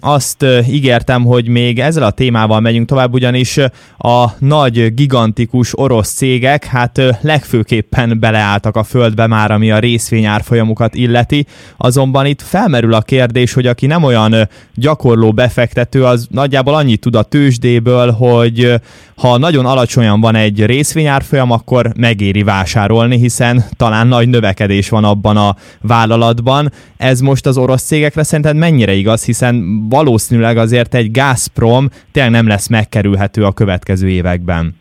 Azt 0.00 0.46
ígértem, 0.68 1.24
hogy 1.24 1.48
még 1.48 1.80
ezzel 1.80 2.02
a 2.02 2.10
témával 2.10 2.60
megyünk 2.60 2.88
tovább, 2.88 3.12
ugyanis 3.12 3.58
a 3.98 4.26
nagy, 4.38 4.94
gigantikus 4.94 5.78
orosz 5.78 6.12
cégek 6.12 6.64
hát 6.64 7.00
legfőképpen 7.20 8.20
beleálltak 8.20 8.76
a 8.76 8.82
földbe 8.82 9.26
már, 9.26 9.50
ami 9.50 9.70
a 9.70 9.78
részvényárfolyamukat 9.78 10.94
illeti, 10.94 11.46
azonban 11.76 12.26
itt 12.26 12.42
felmerül 12.42 12.94
a 12.94 13.00
kérdés, 13.00 13.52
hogy 13.52 13.66
aki 13.66 13.86
nem 13.86 14.02
olyan 14.02 14.48
gyakorló 14.74 15.32
befektető, 15.32 16.04
az 16.04 16.26
nagyjából 16.30 16.74
annyit 16.74 17.00
tud 17.00 17.14
a 17.14 17.22
tőzsdéből, 17.22 18.10
hogy 18.10 18.80
ha 19.22 19.38
nagyon 19.38 19.66
alacsonyan 19.66 20.20
van 20.20 20.34
egy 20.34 20.66
részvényárfolyam, 20.66 21.50
akkor 21.50 21.86
megéri 21.98 22.42
vásárolni, 22.42 23.16
hiszen 23.16 23.60
talán 23.76 24.06
nagy 24.06 24.28
növekedés 24.28 24.88
van 24.90 25.04
abban 25.04 25.36
a 25.36 25.54
vállalatban. 25.80 26.68
Ez 26.96 27.20
most 27.20 27.46
az 27.46 27.58
orosz 27.58 27.82
cégekre 27.82 28.22
szerinted 28.22 28.56
mennyire 28.56 28.92
igaz, 28.92 29.24
hiszen 29.24 29.86
valószínűleg 29.88 30.56
azért 30.56 30.94
egy 30.94 31.10
Gazprom 31.10 31.88
tényleg 32.12 32.32
nem 32.32 32.46
lesz 32.46 32.68
megkerülhető 32.68 33.44
a 33.44 33.52
következő 33.52 34.08
években. 34.08 34.76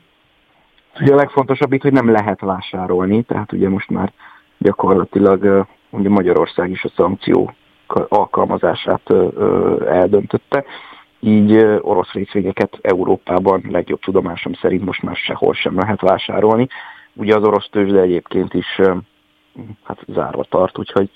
Ugye 0.99 1.13
a 1.13 1.15
legfontosabb 1.15 1.73
itt, 1.73 1.81
hogy 1.81 1.93
nem 1.93 2.11
lehet 2.11 2.39
vásárolni, 2.39 3.23
tehát 3.23 3.53
ugye 3.53 3.69
most 3.69 3.89
már 3.89 4.11
gyakorlatilag 4.57 5.67
ugye 5.89 6.09
Magyarország 6.09 6.69
is 6.69 6.83
a 6.83 6.91
szankció 6.95 7.53
alkalmazását 8.09 9.01
eldöntötte 9.87 10.63
így 11.21 11.57
orosz 11.81 12.11
részvényeket 12.11 12.77
Európában 12.81 13.63
legjobb 13.69 13.99
tudomásom 13.99 14.53
szerint 14.53 14.85
most 14.85 15.01
már 15.01 15.15
sehol 15.15 15.53
sem 15.53 15.77
lehet 15.77 16.01
vásárolni. 16.01 16.67
Ugye 17.13 17.35
az 17.35 17.43
orosz 17.43 17.69
tőzsde 17.69 17.99
egyébként 17.99 18.53
is 18.53 18.81
hát 19.83 19.99
zárva 20.07 20.43
tart, 20.43 20.77
úgyhogy 20.77 21.09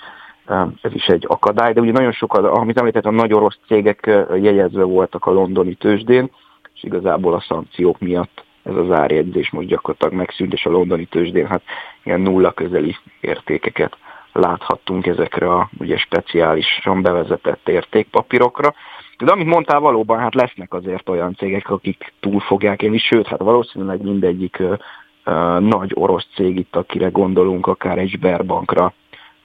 ez 0.82 0.94
is 0.94 1.06
egy 1.06 1.26
akadály, 1.28 1.74
de 1.74 1.82
ugye 1.82 1.92
nagyon 1.92 2.12
sokat, 2.12 2.46
amit 2.46 2.80
említettem, 2.80 3.16
nagy 3.16 3.34
orosz 3.34 3.58
cégek 3.68 4.06
jegyezve 4.42 4.84
voltak 4.84 5.26
a 5.26 5.32
londoni 5.32 5.74
tőzsdén, 5.74 6.32
és 6.74 6.84
igazából 6.84 7.34
a 7.34 7.46
szankciók 7.48 8.00
miatt 8.00 8.44
ez 8.64 8.76
az 8.76 8.92
árjegyzés 8.92 9.50
most 9.50 9.68
gyakorlatilag 9.68 10.14
megszűnt, 10.14 10.54
és 10.54 10.66
a 10.66 10.70
londoni 10.70 11.06
tőzsdén 11.06 11.48
hát 11.48 11.62
ilyen 12.04 12.22
nulla 12.22 12.52
közeli 12.52 12.96
értékeket 13.22 13.98
láthattunk 14.32 15.08
ezekre 15.08 15.54
a 15.54 15.70
ugye 15.78 15.98
speciálisan 15.98 17.02
bevezetett 17.02 17.70
értékpapírokra. 17.70 18.74
De 19.18 19.32
amit 19.32 19.48
mondtál, 19.48 19.80
valóban 19.80 20.20
hát 20.20 20.34
lesznek 20.34 20.74
azért 20.74 21.10
olyan 21.10 21.36
cégek, 21.36 21.70
akik 21.70 22.14
túl 22.20 22.40
fogják 22.40 22.82
élni, 22.82 22.98
sőt, 22.98 23.28
hát 23.28 23.40
valószínűleg 23.40 24.02
mindegyik 24.02 24.58
uh, 24.60 24.78
uh, 25.26 25.60
nagy 25.60 25.92
orosz 25.94 26.28
cég 26.36 26.58
itt, 26.58 26.76
akire 26.76 27.08
gondolunk, 27.08 27.68
akár 27.68 27.98
egy 27.98 28.10
Sberbankra, 28.10 28.94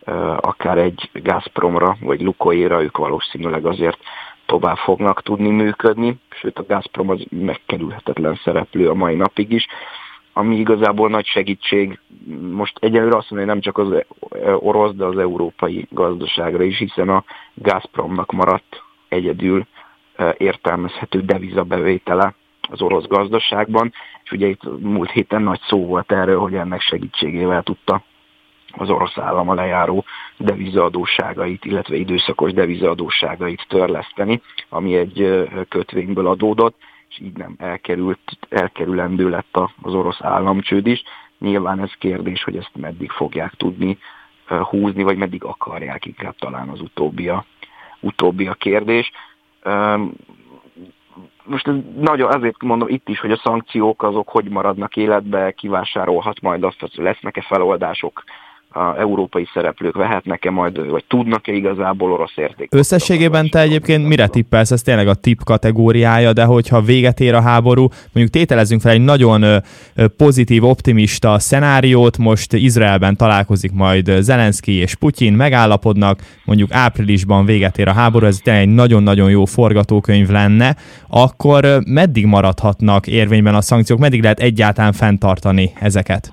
uh, 0.07 0.37
akár 0.41 0.79
egy 0.79 1.11
Gazpromra, 1.13 1.97
vagy 2.01 2.21
Lukoira, 2.21 2.83
ők 2.83 2.97
valószínűleg 2.97 3.67
azért 3.67 3.99
tovább 4.47 4.77
fognak 4.77 5.23
tudni 5.23 5.51
működni, 5.51 6.19
sőt 6.29 6.59
a 6.59 6.65
Gazprom 6.69 7.09
az 7.09 7.25
megkerülhetetlen 7.31 8.41
szereplő 8.45 8.89
a 8.89 8.95
mai 8.95 9.15
napig 9.15 9.53
is, 9.53 9.67
ami 10.33 10.57
igazából 10.57 11.09
nagy 11.09 11.27
segítség, 11.27 11.99
most 12.53 12.79
egyelőre 12.81 13.17
azt 13.17 13.31
mondom, 13.31 13.49
hogy 13.49 13.63
nem 13.63 13.73
csak 13.73 13.79
az 13.79 14.05
orosz, 14.59 14.95
de 14.95 15.05
az 15.05 15.19
európai 15.19 15.87
gazdaságra 15.91 16.63
is, 16.63 16.79
hiszen 16.79 17.09
a 17.09 17.25
Gazpromnak 17.55 18.33
maradt 18.33 18.83
egyedül 19.11 19.67
értelmezhető 20.37 21.21
devizabevétele 21.21 22.35
az 22.61 22.83
orosz 22.83 23.07
gazdaságban, 23.07 23.93
és 24.25 24.31
ugye 24.31 24.47
itt 24.47 24.81
múlt 24.81 25.11
héten 25.11 25.43
nagy 25.43 25.61
szó 25.61 25.87
volt 25.87 26.13
erről, 26.13 26.39
hogy 26.39 26.55
ennek 26.55 26.81
segítségével 26.81 27.63
tudta 27.63 28.03
az 28.73 28.91
orosz 28.91 29.19
állam 29.19 29.49
a 29.49 29.55
lejáró 29.55 30.05
devizaadóságait, 30.37 31.65
illetve 31.65 31.97
időszakos 31.97 32.53
devizaadóságait 32.53 33.65
törleszteni, 33.69 34.43
ami 34.69 34.97
egy 34.97 35.49
kötvényből 35.69 36.27
adódott, 36.27 36.77
és 37.09 37.21
így 37.21 37.37
nem 37.37 37.55
elkerült, 37.59 38.21
elkerülendő 38.49 39.29
lett 39.29 39.59
az 39.83 39.95
orosz 39.95 40.21
államcsőd 40.21 40.87
is. 40.87 41.03
Nyilván 41.39 41.81
ez 41.81 41.93
kérdés, 41.99 42.43
hogy 42.43 42.57
ezt 42.57 42.77
meddig 42.77 43.11
fogják 43.11 43.55
tudni 43.55 43.99
húzni, 44.47 45.03
vagy 45.03 45.17
meddig 45.17 45.45
akarják, 45.45 46.07
inkább 46.07 46.35
talán 46.39 46.69
az 46.69 46.81
utóbbi 46.81 47.29
a, 47.29 47.45
utóbbi 48.01 48.47
a 48.47 48.55
kérdés. 48.55 49.11
Most 51.45 51.69
ez 51.69 51.75
nagyon, 51.97 52.33
azért 52.33 52.63
mondom 52.63 52.89
itt 52.89 53.09
is, 53.09 53.21
hogy 53.21 53.33
a 53.33 53.41
szankciók 53.45 54.03
azok 54.03 54.29
hogy 54.29 54.49
maradnak 54.49 54.97
életbe, 54.97 55.53
kivásárolhat 55.53 56.41
majd 56.41 56.65
azt, 56.65 56.81
hogy 56.81 56.91
lesznek-e 56.95 57.41
feloldások, 57.41 58.25
a 58.73 58.99
európai 58.99 59.49
szereplők 59.55 59.95
vehetnek-e 59.95 60.51
majd, 60.51 60.91
vagy 60.91 61.05
tudnak-e 61.09 61.53
igazából 61.53 62.13
orosz 62.13 62.37
érték. 62.37 62.75
Összességében 62.75 63.49
te 63.49 63.61
egyébként 63.61 64.07
mire 64.07 64.27
tippelsz? 64.27 64.71
Ez 64.71 64.83
tényleg 64.83 65.09
a 65.09 65.15
tip 65.15 65.45
kategóriája, 65.45 66.33
de 66.33 66.45
hogyha 66.45 66.81
véget 66.81 67.21
ér 67.21 67.35
a 67.35 67.41
háború, 67.41 67.89
mondjuk 68.13 68.29
tételezünk 68.29 68.81
fel 68.81 68.93
egy 68.93 69.01
nagyon 69.01 69.63
pozitív, 70.17 70.65
optimista 70.65 71.39
szenáriót, 71.39 72.19
most 72.19 72.53
Izraelben 72.53 73.17
találkozik 73.17 73.73
majd 73.73 74.11
Zelenszky 74.21 74.73
és 74.73 74.95
Putyin, 74.95 75.33
megállapodnak, 75.33 76.21
mondjuk 76.45 76.73
áprilisban 76.73 77.45
véget 77.45 77.79
ér 77.79 77.89
a 77.89 77.93
háború, 77.93 78.27
ez 78.27 78.39
tényleg 78.39 78.63
egy 78.63 78.75
nagyon-nagyon 78.75 79.31
jó 79.31 79.45
forgatókönyv 79.45 80.29
lenne, 80.29 80.77
akkor 81.09 81.67
meddig 81.87 82.27
maradhatnak 82.27 83.07
érvényben 83.07 83.55
a 83.55 83.61
szankciók, 83.61 83.99
meddig 83.99 84.23
lehet 84.23 84.41
egyáltalán 84.41 84.93
fenntartani 84.93 85.73
ezeket? 85.81 86.33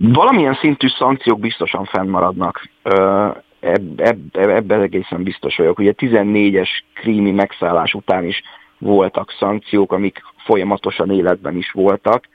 Valamilyen 0.00 0.54
szintű 0.54 0.88
szankciók 0.88 1.40
biztosan 1.40 1.84
fennmaradnak. 1.84 2.68
Ebben 3.60 4.30
eb, 4.32 4.70
egészen 4.70 5.22
biztos 5.22 5.56
vagyok. 5.56 5.78
Ugye 5.78 5.92
14-es 5.96 6.68
krími 6.94 7.30
megszállás 7.30 7.94
után 7.94 8.24
is 8.24 8.42
voltak 8.78 9.34
szankciók, 9.38 9.92
amik 9.92 10.22
folyamatosan 10.36 11.10
életben 11.10 11.56
is 11.56 11.70
voltak. 11.70 12.28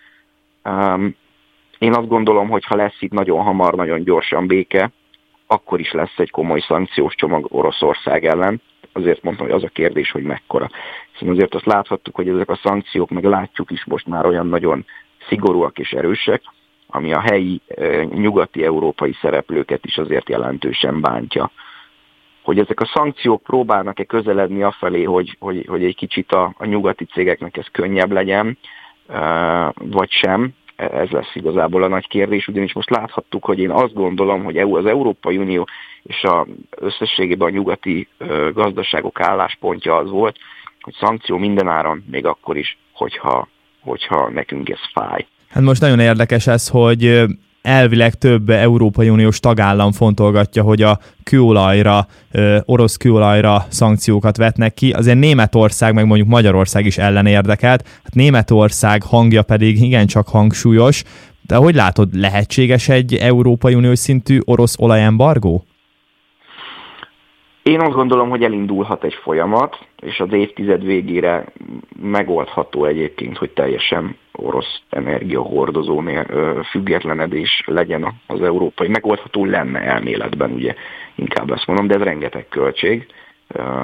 Én 1.78 1.94
azt 1.94 2.08
gondolom, 2.08 2.50
hogy 2.50 2.66
ha 2.66 2.76
lesz 2.76 2.98
itt 3.02 3.12
nagyon 3.12 3.44
hamar, 3.44 3.74
nagyon 3.74 4.04
gyorsan 4.04 4.48
béke, 4.48 4.92
akkor 5.48 5.80
is 5.80 5.92
lesz 5.92 6.18
egy 6.18 6.32
komoly 6.32 6.60
szankciós 6.60 7.16
csomag 7.16 7.46
Oroszország 7.50 8.26
ellen. 8.26 8.62
Azért 8.92 9.24
mondtam, 9.24 9.46
hogy 9.46 9.56
az 9.56 9.64
a 9.64 9.68
kérdés, 9.74 10.12
hogy 10.12 10.24
mekkora. 10.24 10.70
Hiszen 11.12 11.34
azért 11.34 11.56
azt 11.56 11.66
láthattuk, 11.66 12.16
hogy 12.16 12.28
ezek 12.28 12.50
a 12.50 12.60
szankciók, 12.64 13.10
meg 13.10 13.24
látjuk 13.24 13.72
is 13.72 13.86
most 13.86 14.08
már 14.08 14.26
olyan 14.26 14.48
nagyon 14.48 14.86
szigorúak 15.28 15.80
és 15.80 15.92
erősek, 15.92 16.42
ami 16.96 17.14
a 17.14 17.20
helyi 17.20 17.62
nyugati 18.10 18.64
európai 18.64 19.14
szereplőket 19.22 19.86
is 19.86 19.98
azért 19.98 20.30
jelentősen 20.30 21.02
bántja. 21.02 21.52
Hogy 22.44 22.60
ezek 22.60 22.80
a 22.80 22.92
szankciók 22.94 23.44
próbálnak-e 23.44 24.04
közeledni 24.04 24.64
afelé, 24.64 25.04
hogy, 25.04 25.38
hogy, 25.40 25.66
hogy 25.68 25.84
egy 25.84 25.96
kicsit 25.96 26.32
a, 26.32 26.54
a 26.58 26.66
nyugati 26.66 27.06
cégeknek 27.06 27.58
ez 27.58 27.68
könnyebb 27.72 28.12
legyen, 28.12 28.58
vagy 29.76 30.12
sem, 30.12 30.54
ez 30.76 31.10
lesz 31.10 31.36
igazából 31.36 31.84
a 31.84 31.88
nagy 31.88 32.08
kérdés, 32.08 32.48
ugyanis 32.48 32.74
most 32.74 32.90
láthattuk, 32.90 33.46
hogy 33.46 33.60
én 33.60 33.72
azt 33.72 33.94
gondolom, 33.94 34.44
hogy 34.44 34.58
az 34.58 34.86
Európai 34.86 35.38
Unió 35.38 35.68
és 36.04 36.24
a 36.24 36.48
összességében 36.70 37.48
a 37.48 37.52
nyugati 37.52 38.08
gazdaságok 38.54 39.20
álláspontja 39.20 39.96
az 39.96 40.10
volt, 40.10 40.38
hogy 40.82 40.94
szankció 40.94 41.38
mindenáron, 41.38 42.04
még 42.12 42.26
akkor 42.26 42.58
is, 42.58 42.78
hogyha, 42.94 43.48
hogyha 43.82 44.30
nekünk 44.30 44.70
ez 44.70 44.80
fáj. 44.94 45.26
Hát 45.54 45.64
most 45.64 45.82
nagyon 45.82 46.00
érdekes 46.00 46.48
ez, 46.48 46.68
hogy 46.68 47.24
elvileg 47.62 48.14
több 48.14 48.50
Európai 48.50 49.10
Uniós 49.10 49.40
tagállam 49.40 49.92
fontolgatja, 49.92 50.64
hogy 50.64 50.82
a 50.82 51.00
kőolajra, 51.24 52.08
orosz 52.66 52.98
kőolajra 52.98 53.66
szankciókat 53.70 54.38
vetnek 54.38 54.74
ki. 54.74 54.92
Azért 54.92 55.20
Németország, 55.20 55.94
meg 55.94 56.06
mondjuk 56.06 56.28
Magyarország 56.28 56.86
is 56.86 56.98
ellen 56.98 57.26
érdekelt. 57.26 57.88
Hát 57.88 58.14
Németország 58.14 59.04
hangja 59.04 59.42
pedig 59.42 59.82
igencsak 59.82 60.28
hangsúlyos. 60.28 61.04
De 61.48 61.56
hogy 61.56 61.76
látod, 61.76 62.16
lehetséges 62.16 62.90
egy 62.90 63.14
Európai 63.14 63.74
Uniós 63.74 64.00
szintű 64.00 64.40
orosz 64.46 64.76
olajembargó? 64.80 65.66
Én 67.64 67.80
azt 67.80 67.96
gondolom, 67.96 68.30
hogy 68.30 68.44
elindulhat 68.44 69.04
egy 69.04 69.18
folyamat, 69.24 69.78
és 70.02 70.20
az 70.20 70.32
évtized 70.32 70.84
végére 70.84 71.46
megoldható 72.02 72.86
egyébként, 72.86 73.38
hogy 73.38 73.50
teljesen 73.50 74.16
orosz 74.36 74.82
energiahordozó 74.90 76.04
függetlenedés 76.70 77.64
legyen 77.66 78.14
az 78.28 78.42
európai. 78.42 78.88
Megoldható 78.88 79.46
lenne 79.46 79.80
elméletben, 79.80 80.52
ugye 80.52 80.76
inkább 81.16 81.52
ezt 81.52 81.68
mondom, 81.68 81.88
de 81.88 81.96
ez 81.96 82.02
rengeteg 82.02 82.48
költség 82.50 83.08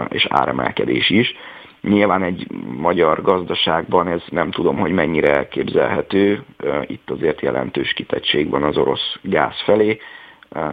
és 0.09 0.25
áremelkedés 0.29 1.09
is. 1.09 1.35
Nyilván 1.81 2.23
egy 2.23 2.47
magyar 2.77 3.21
gazdaságban 3.21 4.07
ez 4.07 4.21
nem 4.29 4.51
tudom, 4.51 4.77
hogy 4.77 4.91
mennyire 4.91 5.35
elképzelhető. 5.35 6.43
Itt 6.85 7.09
azért 7.09 7.41
jelentős 7.41 7.93
kitettség 7.93 8.49
van 8.49 8.63
az 8.63 8.77
orosz 8.77 9.15
gáz 9.21 9.61
felé 9.65 9.99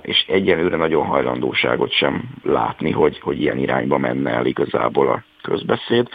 és 0.02 0.24
egyenlőre 0.28 0.76
nagyon 0.76 1.06
hajlandóságot 1.06 1.92
sem 1.92 2.22
látni, 2.42 2.90
hogy, 2.90 3.20
hogy 3.20 3.40
ilyen 3.40 3.58
irányba 3.58 3.98
menne 3.98 4.30
el 4.30 4.46
igazából 4.46 5.08
a 5.08 5.22
közbeszéd. 5.42 6.08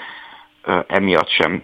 Emiatt 0.87 1.29
sem 1.29 1.63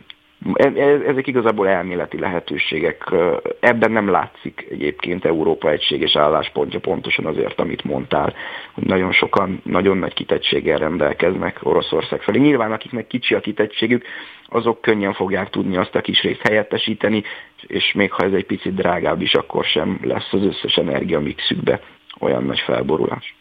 ezek 1.07 1.27
igazából 1.27 1.67
elméleti 1.67 2.19
lehetőségek. 2.19 3.13
Ebben 3.59 3.91
nem 3.91 4.09
látszik 4.09 4.67
egyébként 4.71 5.25
Európa 5.25 5.71
egységes 5.71 6.15
álláspontja 6.15 6.79
pontosan 6.79 7.25
azért, 7.25 7.59
amit 7.59 7.83
mondtál, 7.83 8.33
hogy 8.73 8.83
nagyon 8.83 9.11
sokan 9.11 9.61
nagyon 9.63 9.97
nagy 9.97 10.13
kitettséggel 10.13 10.77
rendelkeznek 10.77 11.59
Oroszország 11.63 12.21
felé. 12.21 12.39
Nyilván 12.39 12.71
akiknek 12.71 13.07
kicsi 13.07 13.33
a 13.33 13.39
kitettségük, 13.39 14.05
azok 14.49 14.81
könnyen 14.81 15.13
fogják 15.13 15.49
tudni 15.49 15.77
azt 15.77 15.95
a 15.95 16.01
kis 16.01 16.21
részt 16.21 16.41
helyettesíteni, 16.41 17.23
és 17.61 17.93
még 17.93 18.11
ha 18.11 18.23
ez 18.23 18.33
egy 18.33 18.45
picit 18.45 18.75
drágább 18.75 19.21
is, 19.21 19.33
akkor 19.33 19.65
sem 19.65 19.99
lesz 20.03 20.33
az 20.33 20.43
összes 20.43 20.75
energia 20.75 21.19
mixükbe 21.19 21.81
olyan 22.19 22.43
nagy 22.43 22.59
felborulás. 22.59 23.35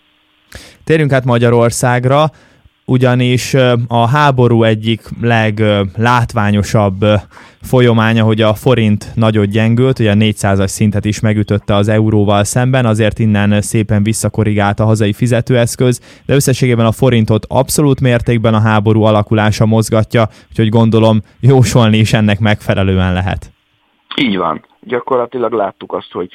Térjünk 0.85 1.13
át 1.13 1.25
Magyarországra, 1.25 2.25
ugyanis 2.87 3.55
a 3.89 4.09
háború 4.09 4.63
egyik 4.63 5.01
leglátványosabb 5.21 7.05
folyamánya, 7.61 8.25
hogy 8.25 8.41
a 8.41 8.55
forint 8.55 9.13
nagyot 9.15 9.47
gyengült, 9.47 9.99
ugye 9.99 10.11
a 10.11 10.15
400-as 10.15 10.67
szintet 10.67 11.05
is 11.05 11.21
megütötte 11.21 11.75
az 11.75 11.89
euróval 11.89 12.45
szemben, 12.45 12.87
azért 12.87 13.19
innen 13.19 13.61
szépen 13.61 14.03
visszakorrigált 14.03 14.81
a 14.81 14.85
hazai 14.85 15.13
fizetőeszköz, 15.13 16.23
de 16.27 16.35
összességében 16.35 16.87
a 16.87 16.93
forintot 16.93 17.47
abszolút 17.49 18.01
mértékben 18.01 18.55
a 18.55 18.61
háború 18.61 19.03
alakulása 19.03 19.67
mozgatja, 19.67 20.29
úgyhogy 20.51 20.69
gondolom 20.69 21.21
jósolni 21.41 21.97
is 21.97 22.13
ennek 22.13 22.39
megfelelően 22.39 23.13
lehet. 23.13 23.53
Így 24.17 24.37
van. 24.37 24.65
Gyakorlatilag 24.81 25.53
láttuk 25.53 25.93
azt, 25.93 26.13
hogy 26.13 26.31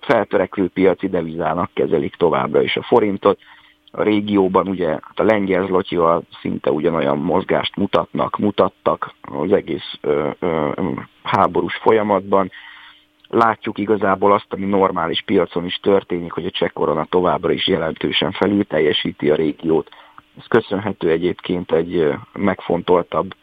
feltörekvő 0.00 0.68
piaci 0.68 1.08
devizának 1.08 1.70
kezelik 1.74 2.14
továbbra 2.16 2.62
is 2.62 2.76
a 2.76 2.82
forintot. 2.82 3.38
A 3.94 4.02
régióban 4.02 4.68
ugye 4.68 4.88
hát 4.88 5.20
a 5.20 5.22
lengyel 5.22 5.66
zlotyival 5.66 6.22
szinte 6.40 6.70
ugyanolyan 6.70 7.18
mozgást 7.18 7.76
mutatnak, 7.76 8.38
mutattak 8.38 9.14
az 9.22 9.52
egész 9.52 9.98
ö, 10.00 10.30
ö, 10.38 10.70
háborús 11.22 11.76
folyamatban. 11.76 12.50
Látjuk 13.28 13.78
igazából 13.78 14.32
azt, 14.32 14.52
ami 14.52 14.64
normális 14.64 15.22
piacon 15.22 15.64
is 15.64 15.76
történik, 15.82 16.32
hogy 16.32 16.46
a 16.46 16.50
cseh 16.50 16.68
korona 16.68 17.04
továbbra 17.04 17.52
is 17.52 17.66
jelentősen 17.66 18.32
felül 18.32 18.64
teljesíti 18.64 19.30
a 19.30 19.34
régiót. 19.34 19.88
Ez 20.38 20.46
köszönhető 20.46 21.10
egyébként 21.10 21.72
egy 21.72 22.12
megfontoltabb 22.32 23.34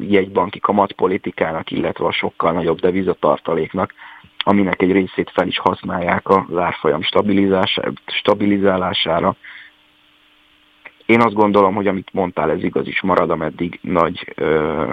jegybanki 0.00 0.58
kamatpolitikának, 0.58 1.70
illetve 1.70 2.06
a 2.06 2.12
sokkal 2.12 2.52
nagyobb 2.52 2.80
devizatartaléknak, 2.80 3.92
aminek 4.48 4.82
egy 4.82 4.92
részét 4.92 5.30
fel 5.30 5.46
is 5.46 5.58
használják 5.58 6.28
az 6.28 6.56
árfolyam 6.56 7.00
stabilizálására. 8.06 9.36
Én 11.06 11.20
azt 11.20 11.34
gondolom, 11.34 11.74
hogy 11.74 11.86
amit 11.86 12.12
mondtál, 12.12 12.50
ez 12.50 12.62
igaz 12.62 12.86
is 12.86 13.00
marad, 13.00 13.30
ameddig 13.30 13.78
nagy 13.82 14.32
ö, 14.34 14.84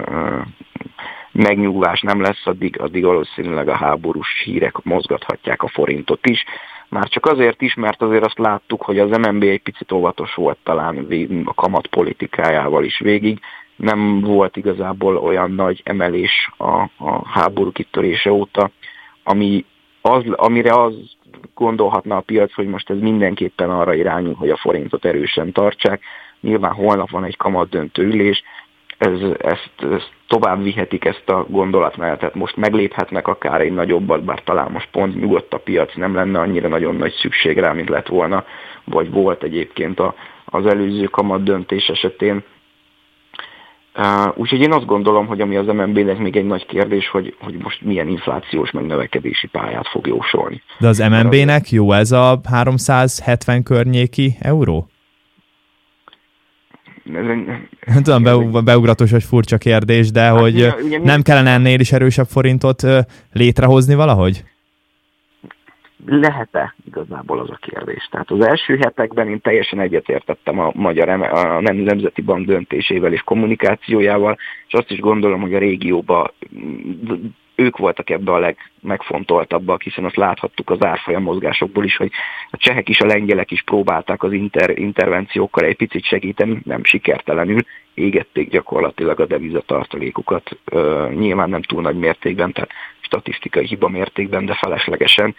megnyugvás 1.32 2.00
nem 2.00 2.20
lesz, 2.20 2.46
addig, 2.46 2.80
addig 2.80 3.04
valószínűleg 3.04 3.68
a 3.68 3.76
háborús 3.76 4.42
hírek 4.44 4.82
mozgathatják 4.82 5.62
a 5.62 5.68
forintot 5.68 6.26
is. 6.26 6.44
Már 6.88 7.08
csak 7.08 7.26
azért 7.26 7.62
is, 7.62 7.74
mert 7.74 8.02
azért 8.02 8.24
azt 8.24 8.38
láttuk, 8.38 8.82
hogy 8.82 8.98
az 8.98 9.18
MNB 9.18 9.42
egy 9.42 9.62
picit 9.62 9.92
óvatos 9.92 10.34
volt 10.34 10.58
talán 10.62 11.06
a 11.44 11.54
kamat 11.54 11.86
politikájával 11.86 12.84
is 12.84 12.98
végig. 12.98 13.40
Nem 13.76 14.20
volt 14.20 14.56
igazából 14.56 15.16
olyan 15.16 15.50
nagy 15.50 15.80
emelés 15.84 16.50
a, 16.56 16.72
a 16.98 17.28
háború 17.28 17.72
kitörése 17.72 18.32
óta, 18.32 18.70
ami 19.26 19.64
az, 20.00 20.24
amire 20.30 20.72
az 20.72 20.94
gondolhatna 21.54 22.16
a 22.16 22.20
piac, 22.20 22.54
hogy 22.54 22.66
most 22.66 22.90
ez 22.90 22.98
mindenképpen 22.98 23.70
arra 23.70 23.94
irányul, 23.94 24.34
hogy 24.34 24.50
a 24.50 24.56
forintot 24.56 25.04
erősen 25.04 25.52
tartsák. 25.52 26.02
Nyilván 26.40 26.72
holnap 26.72 27.10
van 27.10 27.24
egy 27.24 27.36
kamat 27.36 27.68
döntő 27.68 28.02
ülés, 28.02 28.42
ez, 28.98 29.20
ezt, 29.38 29.72
ezt 29.92 30.10
tovább 30.26 30.62
vihetik 30.62 31.04
ezt 31.04 31.28
a 31.28 31.46
gondolatmenetet, 31.48 32.34
most 32.34 32.56
megléphetnek 32.56 33.28
akár 33.28 33.60
egy 33.60 33.72
nagyobbat, 33.72 34.24
bár 34.24 34.42
talán 34.42 34.70
most 34.70 34.88
pont 34.90 35.20
nyugodt 35.20 35.54
a 35.54 35.58
piac, 35.58 35.94
nem 35.94 36.14
lenne 36.14 36.38
annyira 36.38 36.68
nagyon 36.68 36.96
nagy 36.96 37.12
szükség 37.12 37.58
rá, 37.58 37.72
mint 37.72 37.88
lett 37.88 38.06
volna, 38.06 38.44
vagy 38.84 39.10
volt 39.10 39.42
egyébként 39.42 40.00
a, 40.00 40.14
az 40.44 40.66
előző 40.66 41.04
kamat 41.04 41.42
döntés 41.42 41.88
esetén. 41.88 42.44
Uh, 43.98 44.38
úgyhogy 44.38 44.60
én 44.60 44.72
azt 44.72 44.86
gondolom, 44.86 45.26
hogy 45.26 45.40
ami 45.40 45.56
az 45.56 45.66
MNB-nek 45.66 46.18
még 46.18 46.36
egy 46.36 46.46
nagy 46.46 46.66
kérdés, 46.66 47.08
hogy, 47.08 47.36
hogy 47.40 47.54
most 47.62 47.82
milyen 47.82 48.08
inflációs 48.08 48.70
meg 48.70 48.86
növekedési 48.86 49.46
pályát 49.46 49.88
fog 49.88 50.06
jósolni. 50.06 50.62
De 50.78 50.88
az 50.88 50.98
MNB-nek 50.98 51.70
jó 51.70 51.92
ez 51.92 52.12
a 52.12 52.40
370 52.48 53.62
környéki 53.62 54.36
euró? 54.40 54.88
Nem 57.04 58.02
tudom, 58.02 58.22
be, 58.22 58.60
beugratos 58.60 59.10
vagy 59.10 59.24
furcsa 59.24 59.58
kérdés, 59.58 60.10
de 60.10 60.20
hát, 60.20 60.38
hogy 60.40 60.54
ugye, 60.54 60.74
ugye 60.84 60.98
nem 60.98 61.22
kellene 61.22 61.50
ennél 61.50 61.80
is 61.80 61.92
erősebb 61.92 62.26
forintot 62.26 62.82
létrehozni 63.32 63.94
valahogy? 63.94 64.44
Lehet-e 66.06 66.74
igazából 66.86 67.38
az 67.38 67.50
a 67.50 67.58
kérdés. 67.60 68.08
Tehát 68.10 68.30
az 68.30 68.46
első 68.46 68.76
hetekben 68.76 69.28
én 69.28 69.40
teljesen 69.40 69.80
egyetértettem 69.80 70.58
a 70.58 70.70
magyar 70.74 71.08
a 71.08 71.60
Nemzeti 71.60 72.22
Bank 72.22 72.46
döntésével 72.46 73.12
és 73.12 73.20
kommunikációjával, 73.20 74.38
és 74.66 74.72
azt 74.72 74.90
is 74.90 74.98
gondolom, 74.98 75.40
hogy 75.40 75.54
a 75.54 75.58
régióban 75.58 76.30
ők 77.56 77.76
voltak 77.76 78.10
ebbe 78.10 78.32
a 78.32 78.38
legmegfontoltabbak, 78.38 79.82
hiszen 79.82 80.04
azt 80.04 80.16
láthattuk 80.16 80.70
az 80.70 80.84
árfolyam 80.84 81.22
mozgásokból 81.22 81.84
is, 81.84 81.96
hogy 81.96 82.10
a 82.50 82.56
csehek 82.56 82.88
is, 82.88 83.00
a 83.00 83.06
lengyelek 83.06 83.50
is 83.50 83.62
próbálták 83.62 84.22
az 84.22 84.32
inter, 84.32 84.78
intervenciókkal 84.78 85.64
egy 85.64 85.76
picit 85.76 86.04
segíteni, 86.04 86.60
nem 86.64 86.84
sikertelenül, 86.84 87.60
égették 87.94 88.50
gyakorlatilag 88.50 89.20
a 89.20 89.26
devizatartalékukat, 89.26 90.58
nyilván 91.10 91.50
nem 91.50 91.62
túl 91.62 91.82
nagy 91.82 91.96
mértékben, 91.96 92.52
tehát 92.52 92.70
statisztikai 93.00 93.66
hiba 93.66 93.88
mértékben, 93.88 94.46
de 94.46 94.54
feleslegesen, 94.54 95.34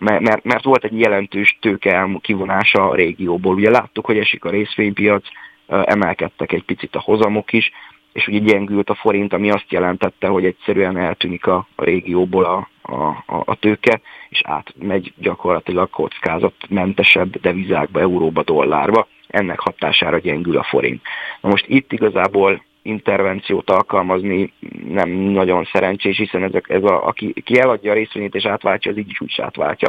mert, 0.00 0.44
mert, 0.44 0.64
volt 0.64 0.84
egy 0.84 1.00
jelentős 1.00 1.58
tőke 1.60 2.08
kivonása 2.20 2.88
a 2.88 2.94
régióból. 2.94 3.54
Ugye 3.54 3.70
láttuk, 3.70 4.06
hogy 4.06 4.18
esik 4.18 4.44
a 4.44 4.50
részvénypiac, 4.50 5.26
emelkedtek 5.66 6.52
egy 6.52 6.64
picit 6.64 6.96
a 6.96 7.00
hozamok 7.00 7.52
is, 7.52 7.70
és 8.12 8.26
ugye 8.26 8.38
gyengült 8.38 8.90
a 8.90 8.94
forint, 8.94 9.32
ami 9.32 9.50
azt 9.50 9.72
jelentette, 9.72 10.26
hogy 10.26 10.44
egyszerűen 10.44 10.96
eltűnik 10.96 11.46
a, 11.46 11.66
a 11.74 11.84
régióból 11.84 12.44
a, 12.44 12.68
a, 12.92 13.42
a 13.44 13.54
tőke, 13.54 14.00
és 14.28 14.40
átmegy 14.44 15.12
gyakorlatilag 15.16 15.90
kockázatmentesebb 15.90 17.40
devizákba, 17.40 18.00
euróba, 18.00 18.42
dollárba. 18.42 19.08
Ennek 19.28 19.60
hatására 19.60 20.18
gyengül 20.18 20.56
a 20.56 20.62
forint. 20.62 21.02
Na 21.40 21.48
most 21.48 21.64
itt 21.68 21.92
igazából 21.92 22.62
intervenciót 22.88 23.70
alkalmazni 23.70 24.52
nem 24.88 25.10
nagyon 25.10 25.68
szerencsés, 25.72 26.16
hiszen 26.16 26.42
ezek, 26.42 26.68
ez 26.68 26.82
a, 26.82 27.06
aki, 27.06 27.32
aki 27.36 27.58
eladja 27.60 27.90
a 27.90 27.94
részvényét 27.94 28.34
és 28.34 28.44
átváltja, 28.44 28.90
az 28.90 28.98
így 28.98 29.10
is 29.10 29.20
úgy 29.20 29.34
átváltja. 29.42 29.88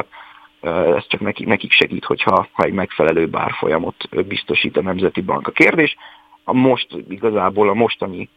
Ez 0.96 1.06
csak 1.06 1.20
nekik, 1.20 1.46
nekik 1.46 1.72
segít, 1.72 2.04
hogyha 2.04 2.48
ha 2.52 2.62
egy 2.62 2.72
megfelelő 2.72 3.26
bárfolyamot 3.26 4.26
biztosít 4.26 4.76
a 4.76 4.82
Nemzeti 4.82 5.20
Bank. 5.20 5.46
A 5.46 5.50
kérdés 5.50 5.96
a 6.44 6.52
most 6.52 6.88
igazából 7.08 7.68
a 7.68 7.74
mostani 7.74 8.28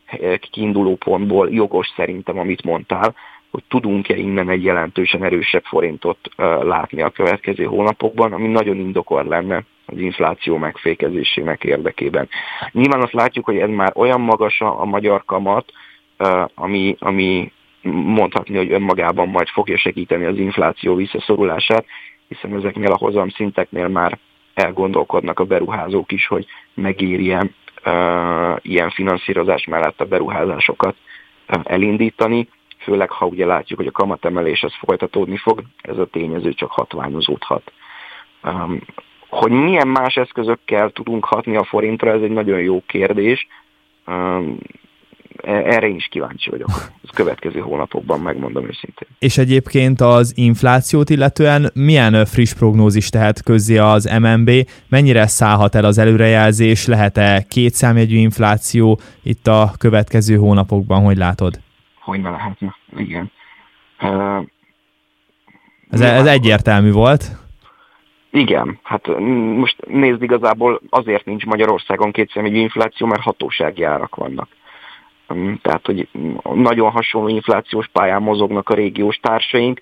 kiinduló 0.52 0.96
pontból 0.96 1.50
jogos 1.50 1.94
szerintem, 1.96 2.40
amit 2.40 2.64
mondtál, 2.64 3.16
hogy 3.52 3.64
tudunk-e 3.68 4.16
innen 4.16 4.50
egy 4.50 4.64
jelentősen 4.64 5.24
erősebb 5.24 5.64
forintot 5.64 6.18
látni 6.62 7.02
a 7.02 7.10
következő 7.10 7.64
hónapokban, 7.64 8.34
ami 8.34 8.48
nagyon 8.48 8.78
indokol 8.78 9.24
lenne 9.24 9.64
az 9.94 10.00
infláció 10.00 10.58
megfékezésének 10.58 11.64
érdekében. 11.64 12.30
Nyilván 12.72 13.02
azt 13.02 13.14
látjuk, 13.14 13.46
hogy 13.46 13.58
ez 13.58 13.70
már 13.70 13.92
olyan 13.96 14.22
magas 14.22 14.62
a, 14.62 14.82
a 14.82 14.86
magyar 14.86 15.26
kamat, 15.26 15.72
ami, 16.56 16.96
ami 17.00 17.52
mondhatni, 17.92 18.58
hogy 18.58 18.72
önmagában 18.72 19.28
majd 19.28 19.48
fogja 19.48 19.78
segíteni 19.78 20.26
az 20.26 20.38
infláció 20.38 20.96
visszaszorulását, 20.96 21.86
hiszen 22.28 22.56
ezeknél 22.56 22.92
a 22.92 22.98
hozam 22.98 23.30
szinteknél 23.30 23.88
már 23.88 24.20
elgondolkodnak 24.54 25.40
a 25.40 25.44
beruházók 25.44 26.12
is, 26.12 26.28
hogy 26.28 26.46
megéri 26.74 27.34
uh, 27.34 27.44
ilyen 28.62 28.90
finanszírozás 28.90 29.66
mellett 29.66 30.02
a 30.02 30.06
beruházásokat 30.06 30.96
uh, 31.50 31.62
elindítani, 31.64 32.48
főleg 32.80 33.12
ha 33.12 33.26
ugye 33.26 33.46
látjuk, 33.46 33.80
hogy 33.80 33.88
a 33.88 33.92
kamatemelés 33.92 34.64
az 34.64 34.74
folytatódni 34.74 35.38
fog, 35.38 35.64
ez 35.82 35.98
a 35.98 36.06
tényező 36.06 36.54
csak 36.54 36.72
hatványozódhat. 36.72 37.72
Hogy 39.34 39.52
milyen 39.52 39.88
más 39.88 40.16
eszközökkel 40.16 40.90
tudunk 40.90 41.26
hatni 41.26 41.56
a 41.56 41.64
forintra, 41.64 42.12
ez 42.12 42.22
egy 42.22 42.32
nagyon 42.32 42.60
jó 42.60 42.84
kérdés. 42.88 43.48
Um, 44.08 44.58
erre 45.46 45.88
is 45.88 46.08
kíváncsi 46.12 46.50
vagyok. 46.50 46.70
Ez 47.04 47.10
következő 47.14 47.60
hónapokban 47.60 48.20
megmondom 48.20 48.68
őszintén. 48.68 49.08
És 49.20 49.38
egyébként 49.38 50.02
az 50.02 50.34
inflációt 50.36 51.10
illetően 51.10 51.72
milyen 51.74 52.26
friss 52.26 52.54
prognózis 52.54 53.10
tehet 53.10 53.44
közzé 53.44 53.78
az 53.78 54.18
MNB? 54.22 54.52
Mennyire 54.90 55.28
szállhat 55.28 55.76
el 55.76 55.86
az 55.86 55.98
előrejelzés? 55.98 56.86
Lehet-e 56.86 57.46
kétszámjegyű 57.50 58.18
infláció 58.18 59.00
itt 59.24 59.48
a 59.48 59.72
következő 59.78 60.36
hónapokban? 60.36 61.04
Hogy 61.04 61.18
látod? 61.18 61.60
Hogy 62.00 62.22
ne 62.22 62.30
lehetne, 62.30 62.76
igen. 62.98 63.32
Uh, 64.02 64.46
ez, 65.90 66.02
ez 66.02 66.26
egyértelmű 66.26 66.92
volt. 66.92 67.43
Igen, 68.36 68.80
hát 68.84 69.08
most 69.58 69.86
nézd 69.88 70.24
igazából 70.24 70.82
azért 70.90 71.26
nincs 71.26 71.46
Magyarországon 71.46 72.12
kétszámjegyű 72.12 72.58
infláció, 72.58 73.08
mert 73.08 73.22
hatósági 73.22 73.84
árak 73.84 74.16
vannak. 74.16 74.48
Tehát, 75.62 75.86
hogy 75.86 76.08
nagyon 76.54 76.92
hasonló 76.92 77.28
inflációs 77.28 77.88
pályán 77.88 78.22
mozognak 78.22 78.70
a 78.70 78.74
régiós 78.74 79.18
társaink, 79.18 79.80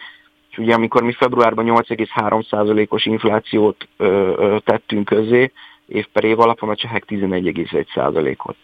és 0.52 0.58
ugye 0.58 0.74
amikor 0.74 1.04
mi 1.04 1.12
februárban 1.12 1.66
8,3%-os 1.68 3.06
inflációt 3.06 3.88
ö, 3.98 4.34
ö, 4.38 4.58
tettünk 4.64 5.06
közé, 5.06 5.52
év 5.88 6.08
per 6.14 6.24
év 6.24 6.40
alapon 6.40 6.70
a 6.70 6.76
csehek 6.76 7.04
11,1%-ot. 7.08 8.56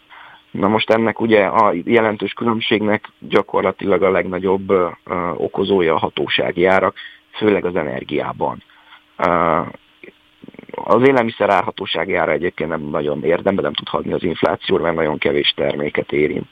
Na 0.50 0.68
most 0.68 0.90
ennek 0.90 1.20
ugye 1.20 1.44
a 1.44 1.74
jelentős 1.84 2.32
különbségnek 2.32 3.08
gyakorlatilag 3.18 4.02
a 4.02 4.10
legnagyobb 4.10 4.70
ö, 4.70 4.88
okozója 5.36 5.94
a 5.94 5.98
hatósági 5.98 6.64
árak, 6.64 6.96
főleg 7.30 7.64
az 7.64 7.76
energiában. 7.76 8.62
Az 10.74 11.08
élelmiszer 11.08 11.50
árhatósági 11.50 12.14
ára 12.14 12.32
egyébként 12.32 12.70
nem 12.70 12.80
nagyon 12.80 13.24
érdemben 13.24 13.64
nem 13.64 13.72
tud 13.72 13.88
hadni 13.88 14.12
az 14.12 14.22
inflációra, 14.22 14.82
mert 14.82 14.96
nagyon 14.96 15.18
kevés 15.18 15.52
terméket 15.56 16.12
érint 16.12 16.46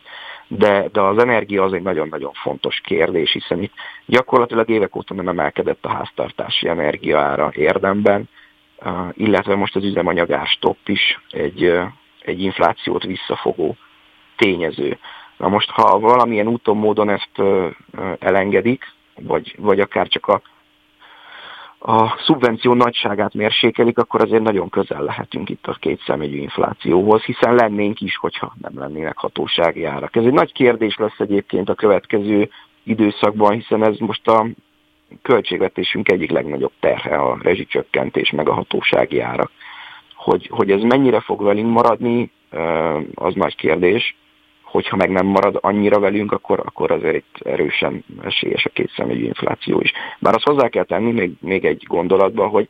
de, 0.49 0.89
de 0.93 1.01
az 1.01 1.19
energia 1.19 1.63
az 1.63 1.73
egy 1.73 1.83
nagyon-nagyon 1.83 2.33
fontos 2.33 2.81
kérdés, 2.85 3.33
hiszen 3.33 3.63
itt 3.63 3.73
gyakorlatilag 4.07 4.69
évek 4.69 4.97
óta 4.97 5.15
nem 5.15 5.29
emelkedett 5.29 5.85
a 5.85 5.95
háztartási 5.95 6.69
energiaára 6.69 7.51
érdemben, 7.55 8.29
illetve 9.13 9.55
most 9.55 9.77
az 9.77 9.85
üzemanyagárstopp 9.85 10.89
is 10.89 11.21
egy, 11.31 11.79
egy 12.21 12.43
inflációt 12.43 13.03
visszafogó 13.03 13.77
tényező. 14.37 14.99
Na 15.37 15.49
most, 15.49 15.71
ha 15.71 15.99
valamilyen 15.99 16.49
úton, 16.49 16.77
módon 16.77 17.09
ezt 17.09 17.43
elengedik, 18.19 18.85
vagy, 19.15 19.55
vagy 19.59 19.81
akár 19.81 20.09
csak 20.09 20.27
a 20.27 20.43
a 21.79 22.19
szubvenció 22.19 22.75
nagyságát 22.75 23.35
mérsékelik, 23.35 23.99
akkor 23.99 24.23
azért 24.23 24.43
nagyon 24.43 24.69
közel 24.69 25.03
lehetünk 25.03 25.49
itt 25.49 25.67
a 25.67 25.77
két 25.81 26.03
személyű 26.07 26.37
inflációhoz, 26.37 27.23
hiszen 27.23 27.55
lennénk 27.55 28.01
is, 28.01 28.17
hogyha 28.17 28.55
nem 28.61 28.79
lennének 28.79 29.17
hatósági 29.17 29.85
árak. 29.85 30.17
Ez 30.17 30.25
egy 30.25 30.33
nagy 30.33 30.53
kérdés 30.53 30.97
lesz 30.97 31.19
egyébként 31.19 31.69
a 31.69 31.75
következő 31.75 32.51
időszakban, 32.83 33.53
hiszen 33.53 33.85
ez 33.85 33.97
most 33.99 34.29
a 34.29 34.47
költségvetésünk 35.23 36.09
egyik 36.09 36.31
legnagyobb 36.31 36.73
terhe 36.81 37.17
a 37.17 37.39
rezsicsökkentés 37.43 38.31
meg 38.31 38.49
a 38.49 38.55
hatósági 38.55 39.21
árak. 39.21 39.51
Hogy, 40.15 40.47
hogy 40.53 40.71
ez 40.71 40.81
mennyire 40.81 41.21
fog 41.21 41.43
velünk 41.43 41.73
maradni, 41.73 42.31
az 43.15 43.35
nagy 43.35 43.57
kérdés, 43.57 44.17
hogyha 44.77 44.97
meg 44.97 45.11
nem 45.11 45.27
marad 45.27 45.59
annyira 45.61 46.01
velünk, 46.01 46.33
akkor, 46.33 46.61
akkor 46.65 46.91
azért 46.91 47.15
itt 47.15 47.47
erősen 47.47 48.05
esélyes 48.23 48.65
a 48.65 48.71
kétszemélyű 48.71 49.25
infláció 49.25 49.81
is. 49.81 49.93
Bár 50.19 50.35
azt 50.35 50.47
hozzá 50.47 50.69
kell 50.69 50.85
tenni 50.85 51.13
még, 51.13 51.33
még 51.41 51.65
egy 51.65 51.85
gondolatba, 51.89 52.47
hogy 52.47 52.69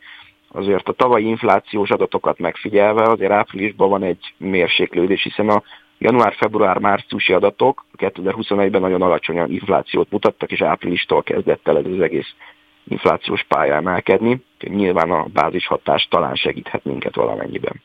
azért 0.49 0.89
a 0.89 0.93
tavalyi 0.93 1.27
inflációs 1.27 1.91
adatokat 1.91 2.39
megfigyelve 2.39 3.03
azért 3.03 3.31
áprilisban 3.31 3.89
van 3.89 4.03
egy 4.03 4.35
mérséklődés, 4.37 5.23
hiszen 5.23 5.49
a 5.49 5.63
január-február-márciusi 5.99 7.33
adatok 7.33 7.85
2021-ben 7.99 8.81
nagyon 8.81 9.03
alacsony 9.03 9.53
inflációt 9.53 10.11
mutattak, 10.11 10.53
és 10.53 10.61
áprilistól 10.61 11.23
kezdett 11.23 11.69
el 11.69 11.79
ez 11.79 11.85
az 11.85 12.01
egész 12.01 12.35
inflációs 12.89 13.45
pálya 13.49 13.75
emelkedni. 13.75 14.43
Nyilván 14.61 15.11
a 15.11 15.25
bázis 15.33 15.67
hatás 15.67 16.07
talán 16.11 16.35
segíthet 16.35 16.85
minket 16.85 17.15
valamennyiben. 17.15 17.83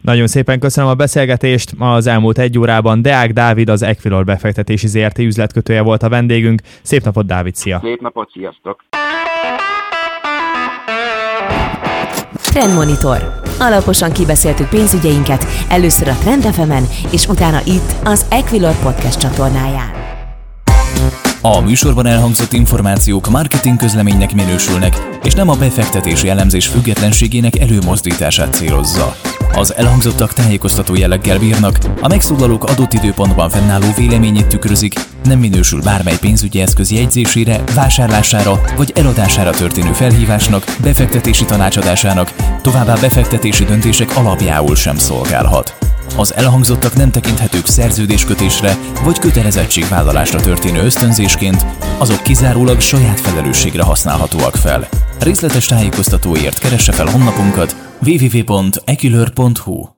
Nagyon 0.00 0.26
szépen 0.26 0.58
köszönöm 0.58 0.90
a 0.90 0.94
beszélgetést. 0.94 1.74
Az 1.78 2.06
elmúlt 2.06 2.38
egy 2.38 2.58
órában 2.58 3.02
Deák 3.02 3.32
Dávid, 3.32 3.68
az 3.68 3.82
Equilor 3.82 4.24
befektetési 4.24 4.86
ZRT 4.86 5.18
üzletkötője 5.18 5.82
volt 5.82 6.02
a 6.02 6.08
vendégünk. 6.08 6.60
Szép 6.82 7.04
napot, 7.04 7.26
Dávid, 7.26 7.54
szia! 7.54 7.80
Szép 7.82 8.00
napot, 8.00 8.30
sziasztok! 8.32 8.84
Trendmonitor. 12.34 13.40
Alaposan 13.58 14.12
kibeszéltük 14.12 14.68
pénzügyeinket, 14.68 15.46
először 15.68 16.08
a 16.08 16.14
Trend 16.14 16.46
és 17.10 17.26
utána 17.26 17.60
itt, 17.66 17.94
az 18.04 18.26
Equilor 18.30 18.74
podcast 18.82 19.18
csatornáján. 19.18 19.90
A 21.40 21.60
műsorban 21.60 22.06
elhangzott 22.06 22.52
információk 22.52 23.28
marketing 23.28 23.76
közleménynek 23.76 24.34
minősülnek, 24.34 25.18
és 25.22 25.34
nem 25.34 25.48
a 25.48 25.56
befektetési 25.56 26.28
elemzés 26.28 26.66
függetlenségének 26.66 27.58
előmozdítását 27.58 28.54
célozza. 28.54 29.14
Az 29.56 29.74
elhangzottak 29.74 30.32
tájékoztató 30.32 30.94
jelleggel 30.94 31.38
bírnak, 31.38 31.78
a 32.00 32.08
megszólalók 32.08 32.64
adott 32.64 32.92
időpontban 32.92 33.50
fennálló 33.50 33.86
véleményét 33.96 34.46
tükrözik, 34.46 34.94
nem 35.24 35.38
minősül 35.38 35.82
bármely 35.82 36.18
pénzügyi 36.20 36.60
eszköz 36.60 36.90
jegyzésére, 36.90 37.62
vásárlására 37.74 38.60
vagy 38.76 38.92
eladására 38.94 39.50
történő 39.50 39.92
felhívásnak, 39.92 40.76
befektetési 40.82 41.44
tanácsadásának, 41.44 42.32
továbbá 42.62 42.94
befektetési 42.94 43.64
döntések 43.64 44.16
alapjául 44.16 44.76
sem 44.76 44.96
szolgálhat. 44.98 45.76
Az 46.16 46.34
elhangzottak 46.34 46.94
nem 46.94 47.10
tekinthetők 47.10 47.66
szerződéskötésre 47.66 48.76
vagy 49.04 49.18
kötelezettségvállalásra 49.18 50.40
történő 50.40 50.80
ösztönzésként, 50.82 51.66
azok 51.98 52.22
kizárólag 52.22 52.80
saját 52.80 53.20
felelősségre 53.20 53.82
használhatóak 53.82 54.56
fel. 54.56 54.88
Részletes 55.20 55.66
tájékoztatóért 55.66 56.58
keresse 56.58 56.92
fel 56.92 57.06
honlapunkat 57.06 57.83
www.ekilör.hu 58.04 59.93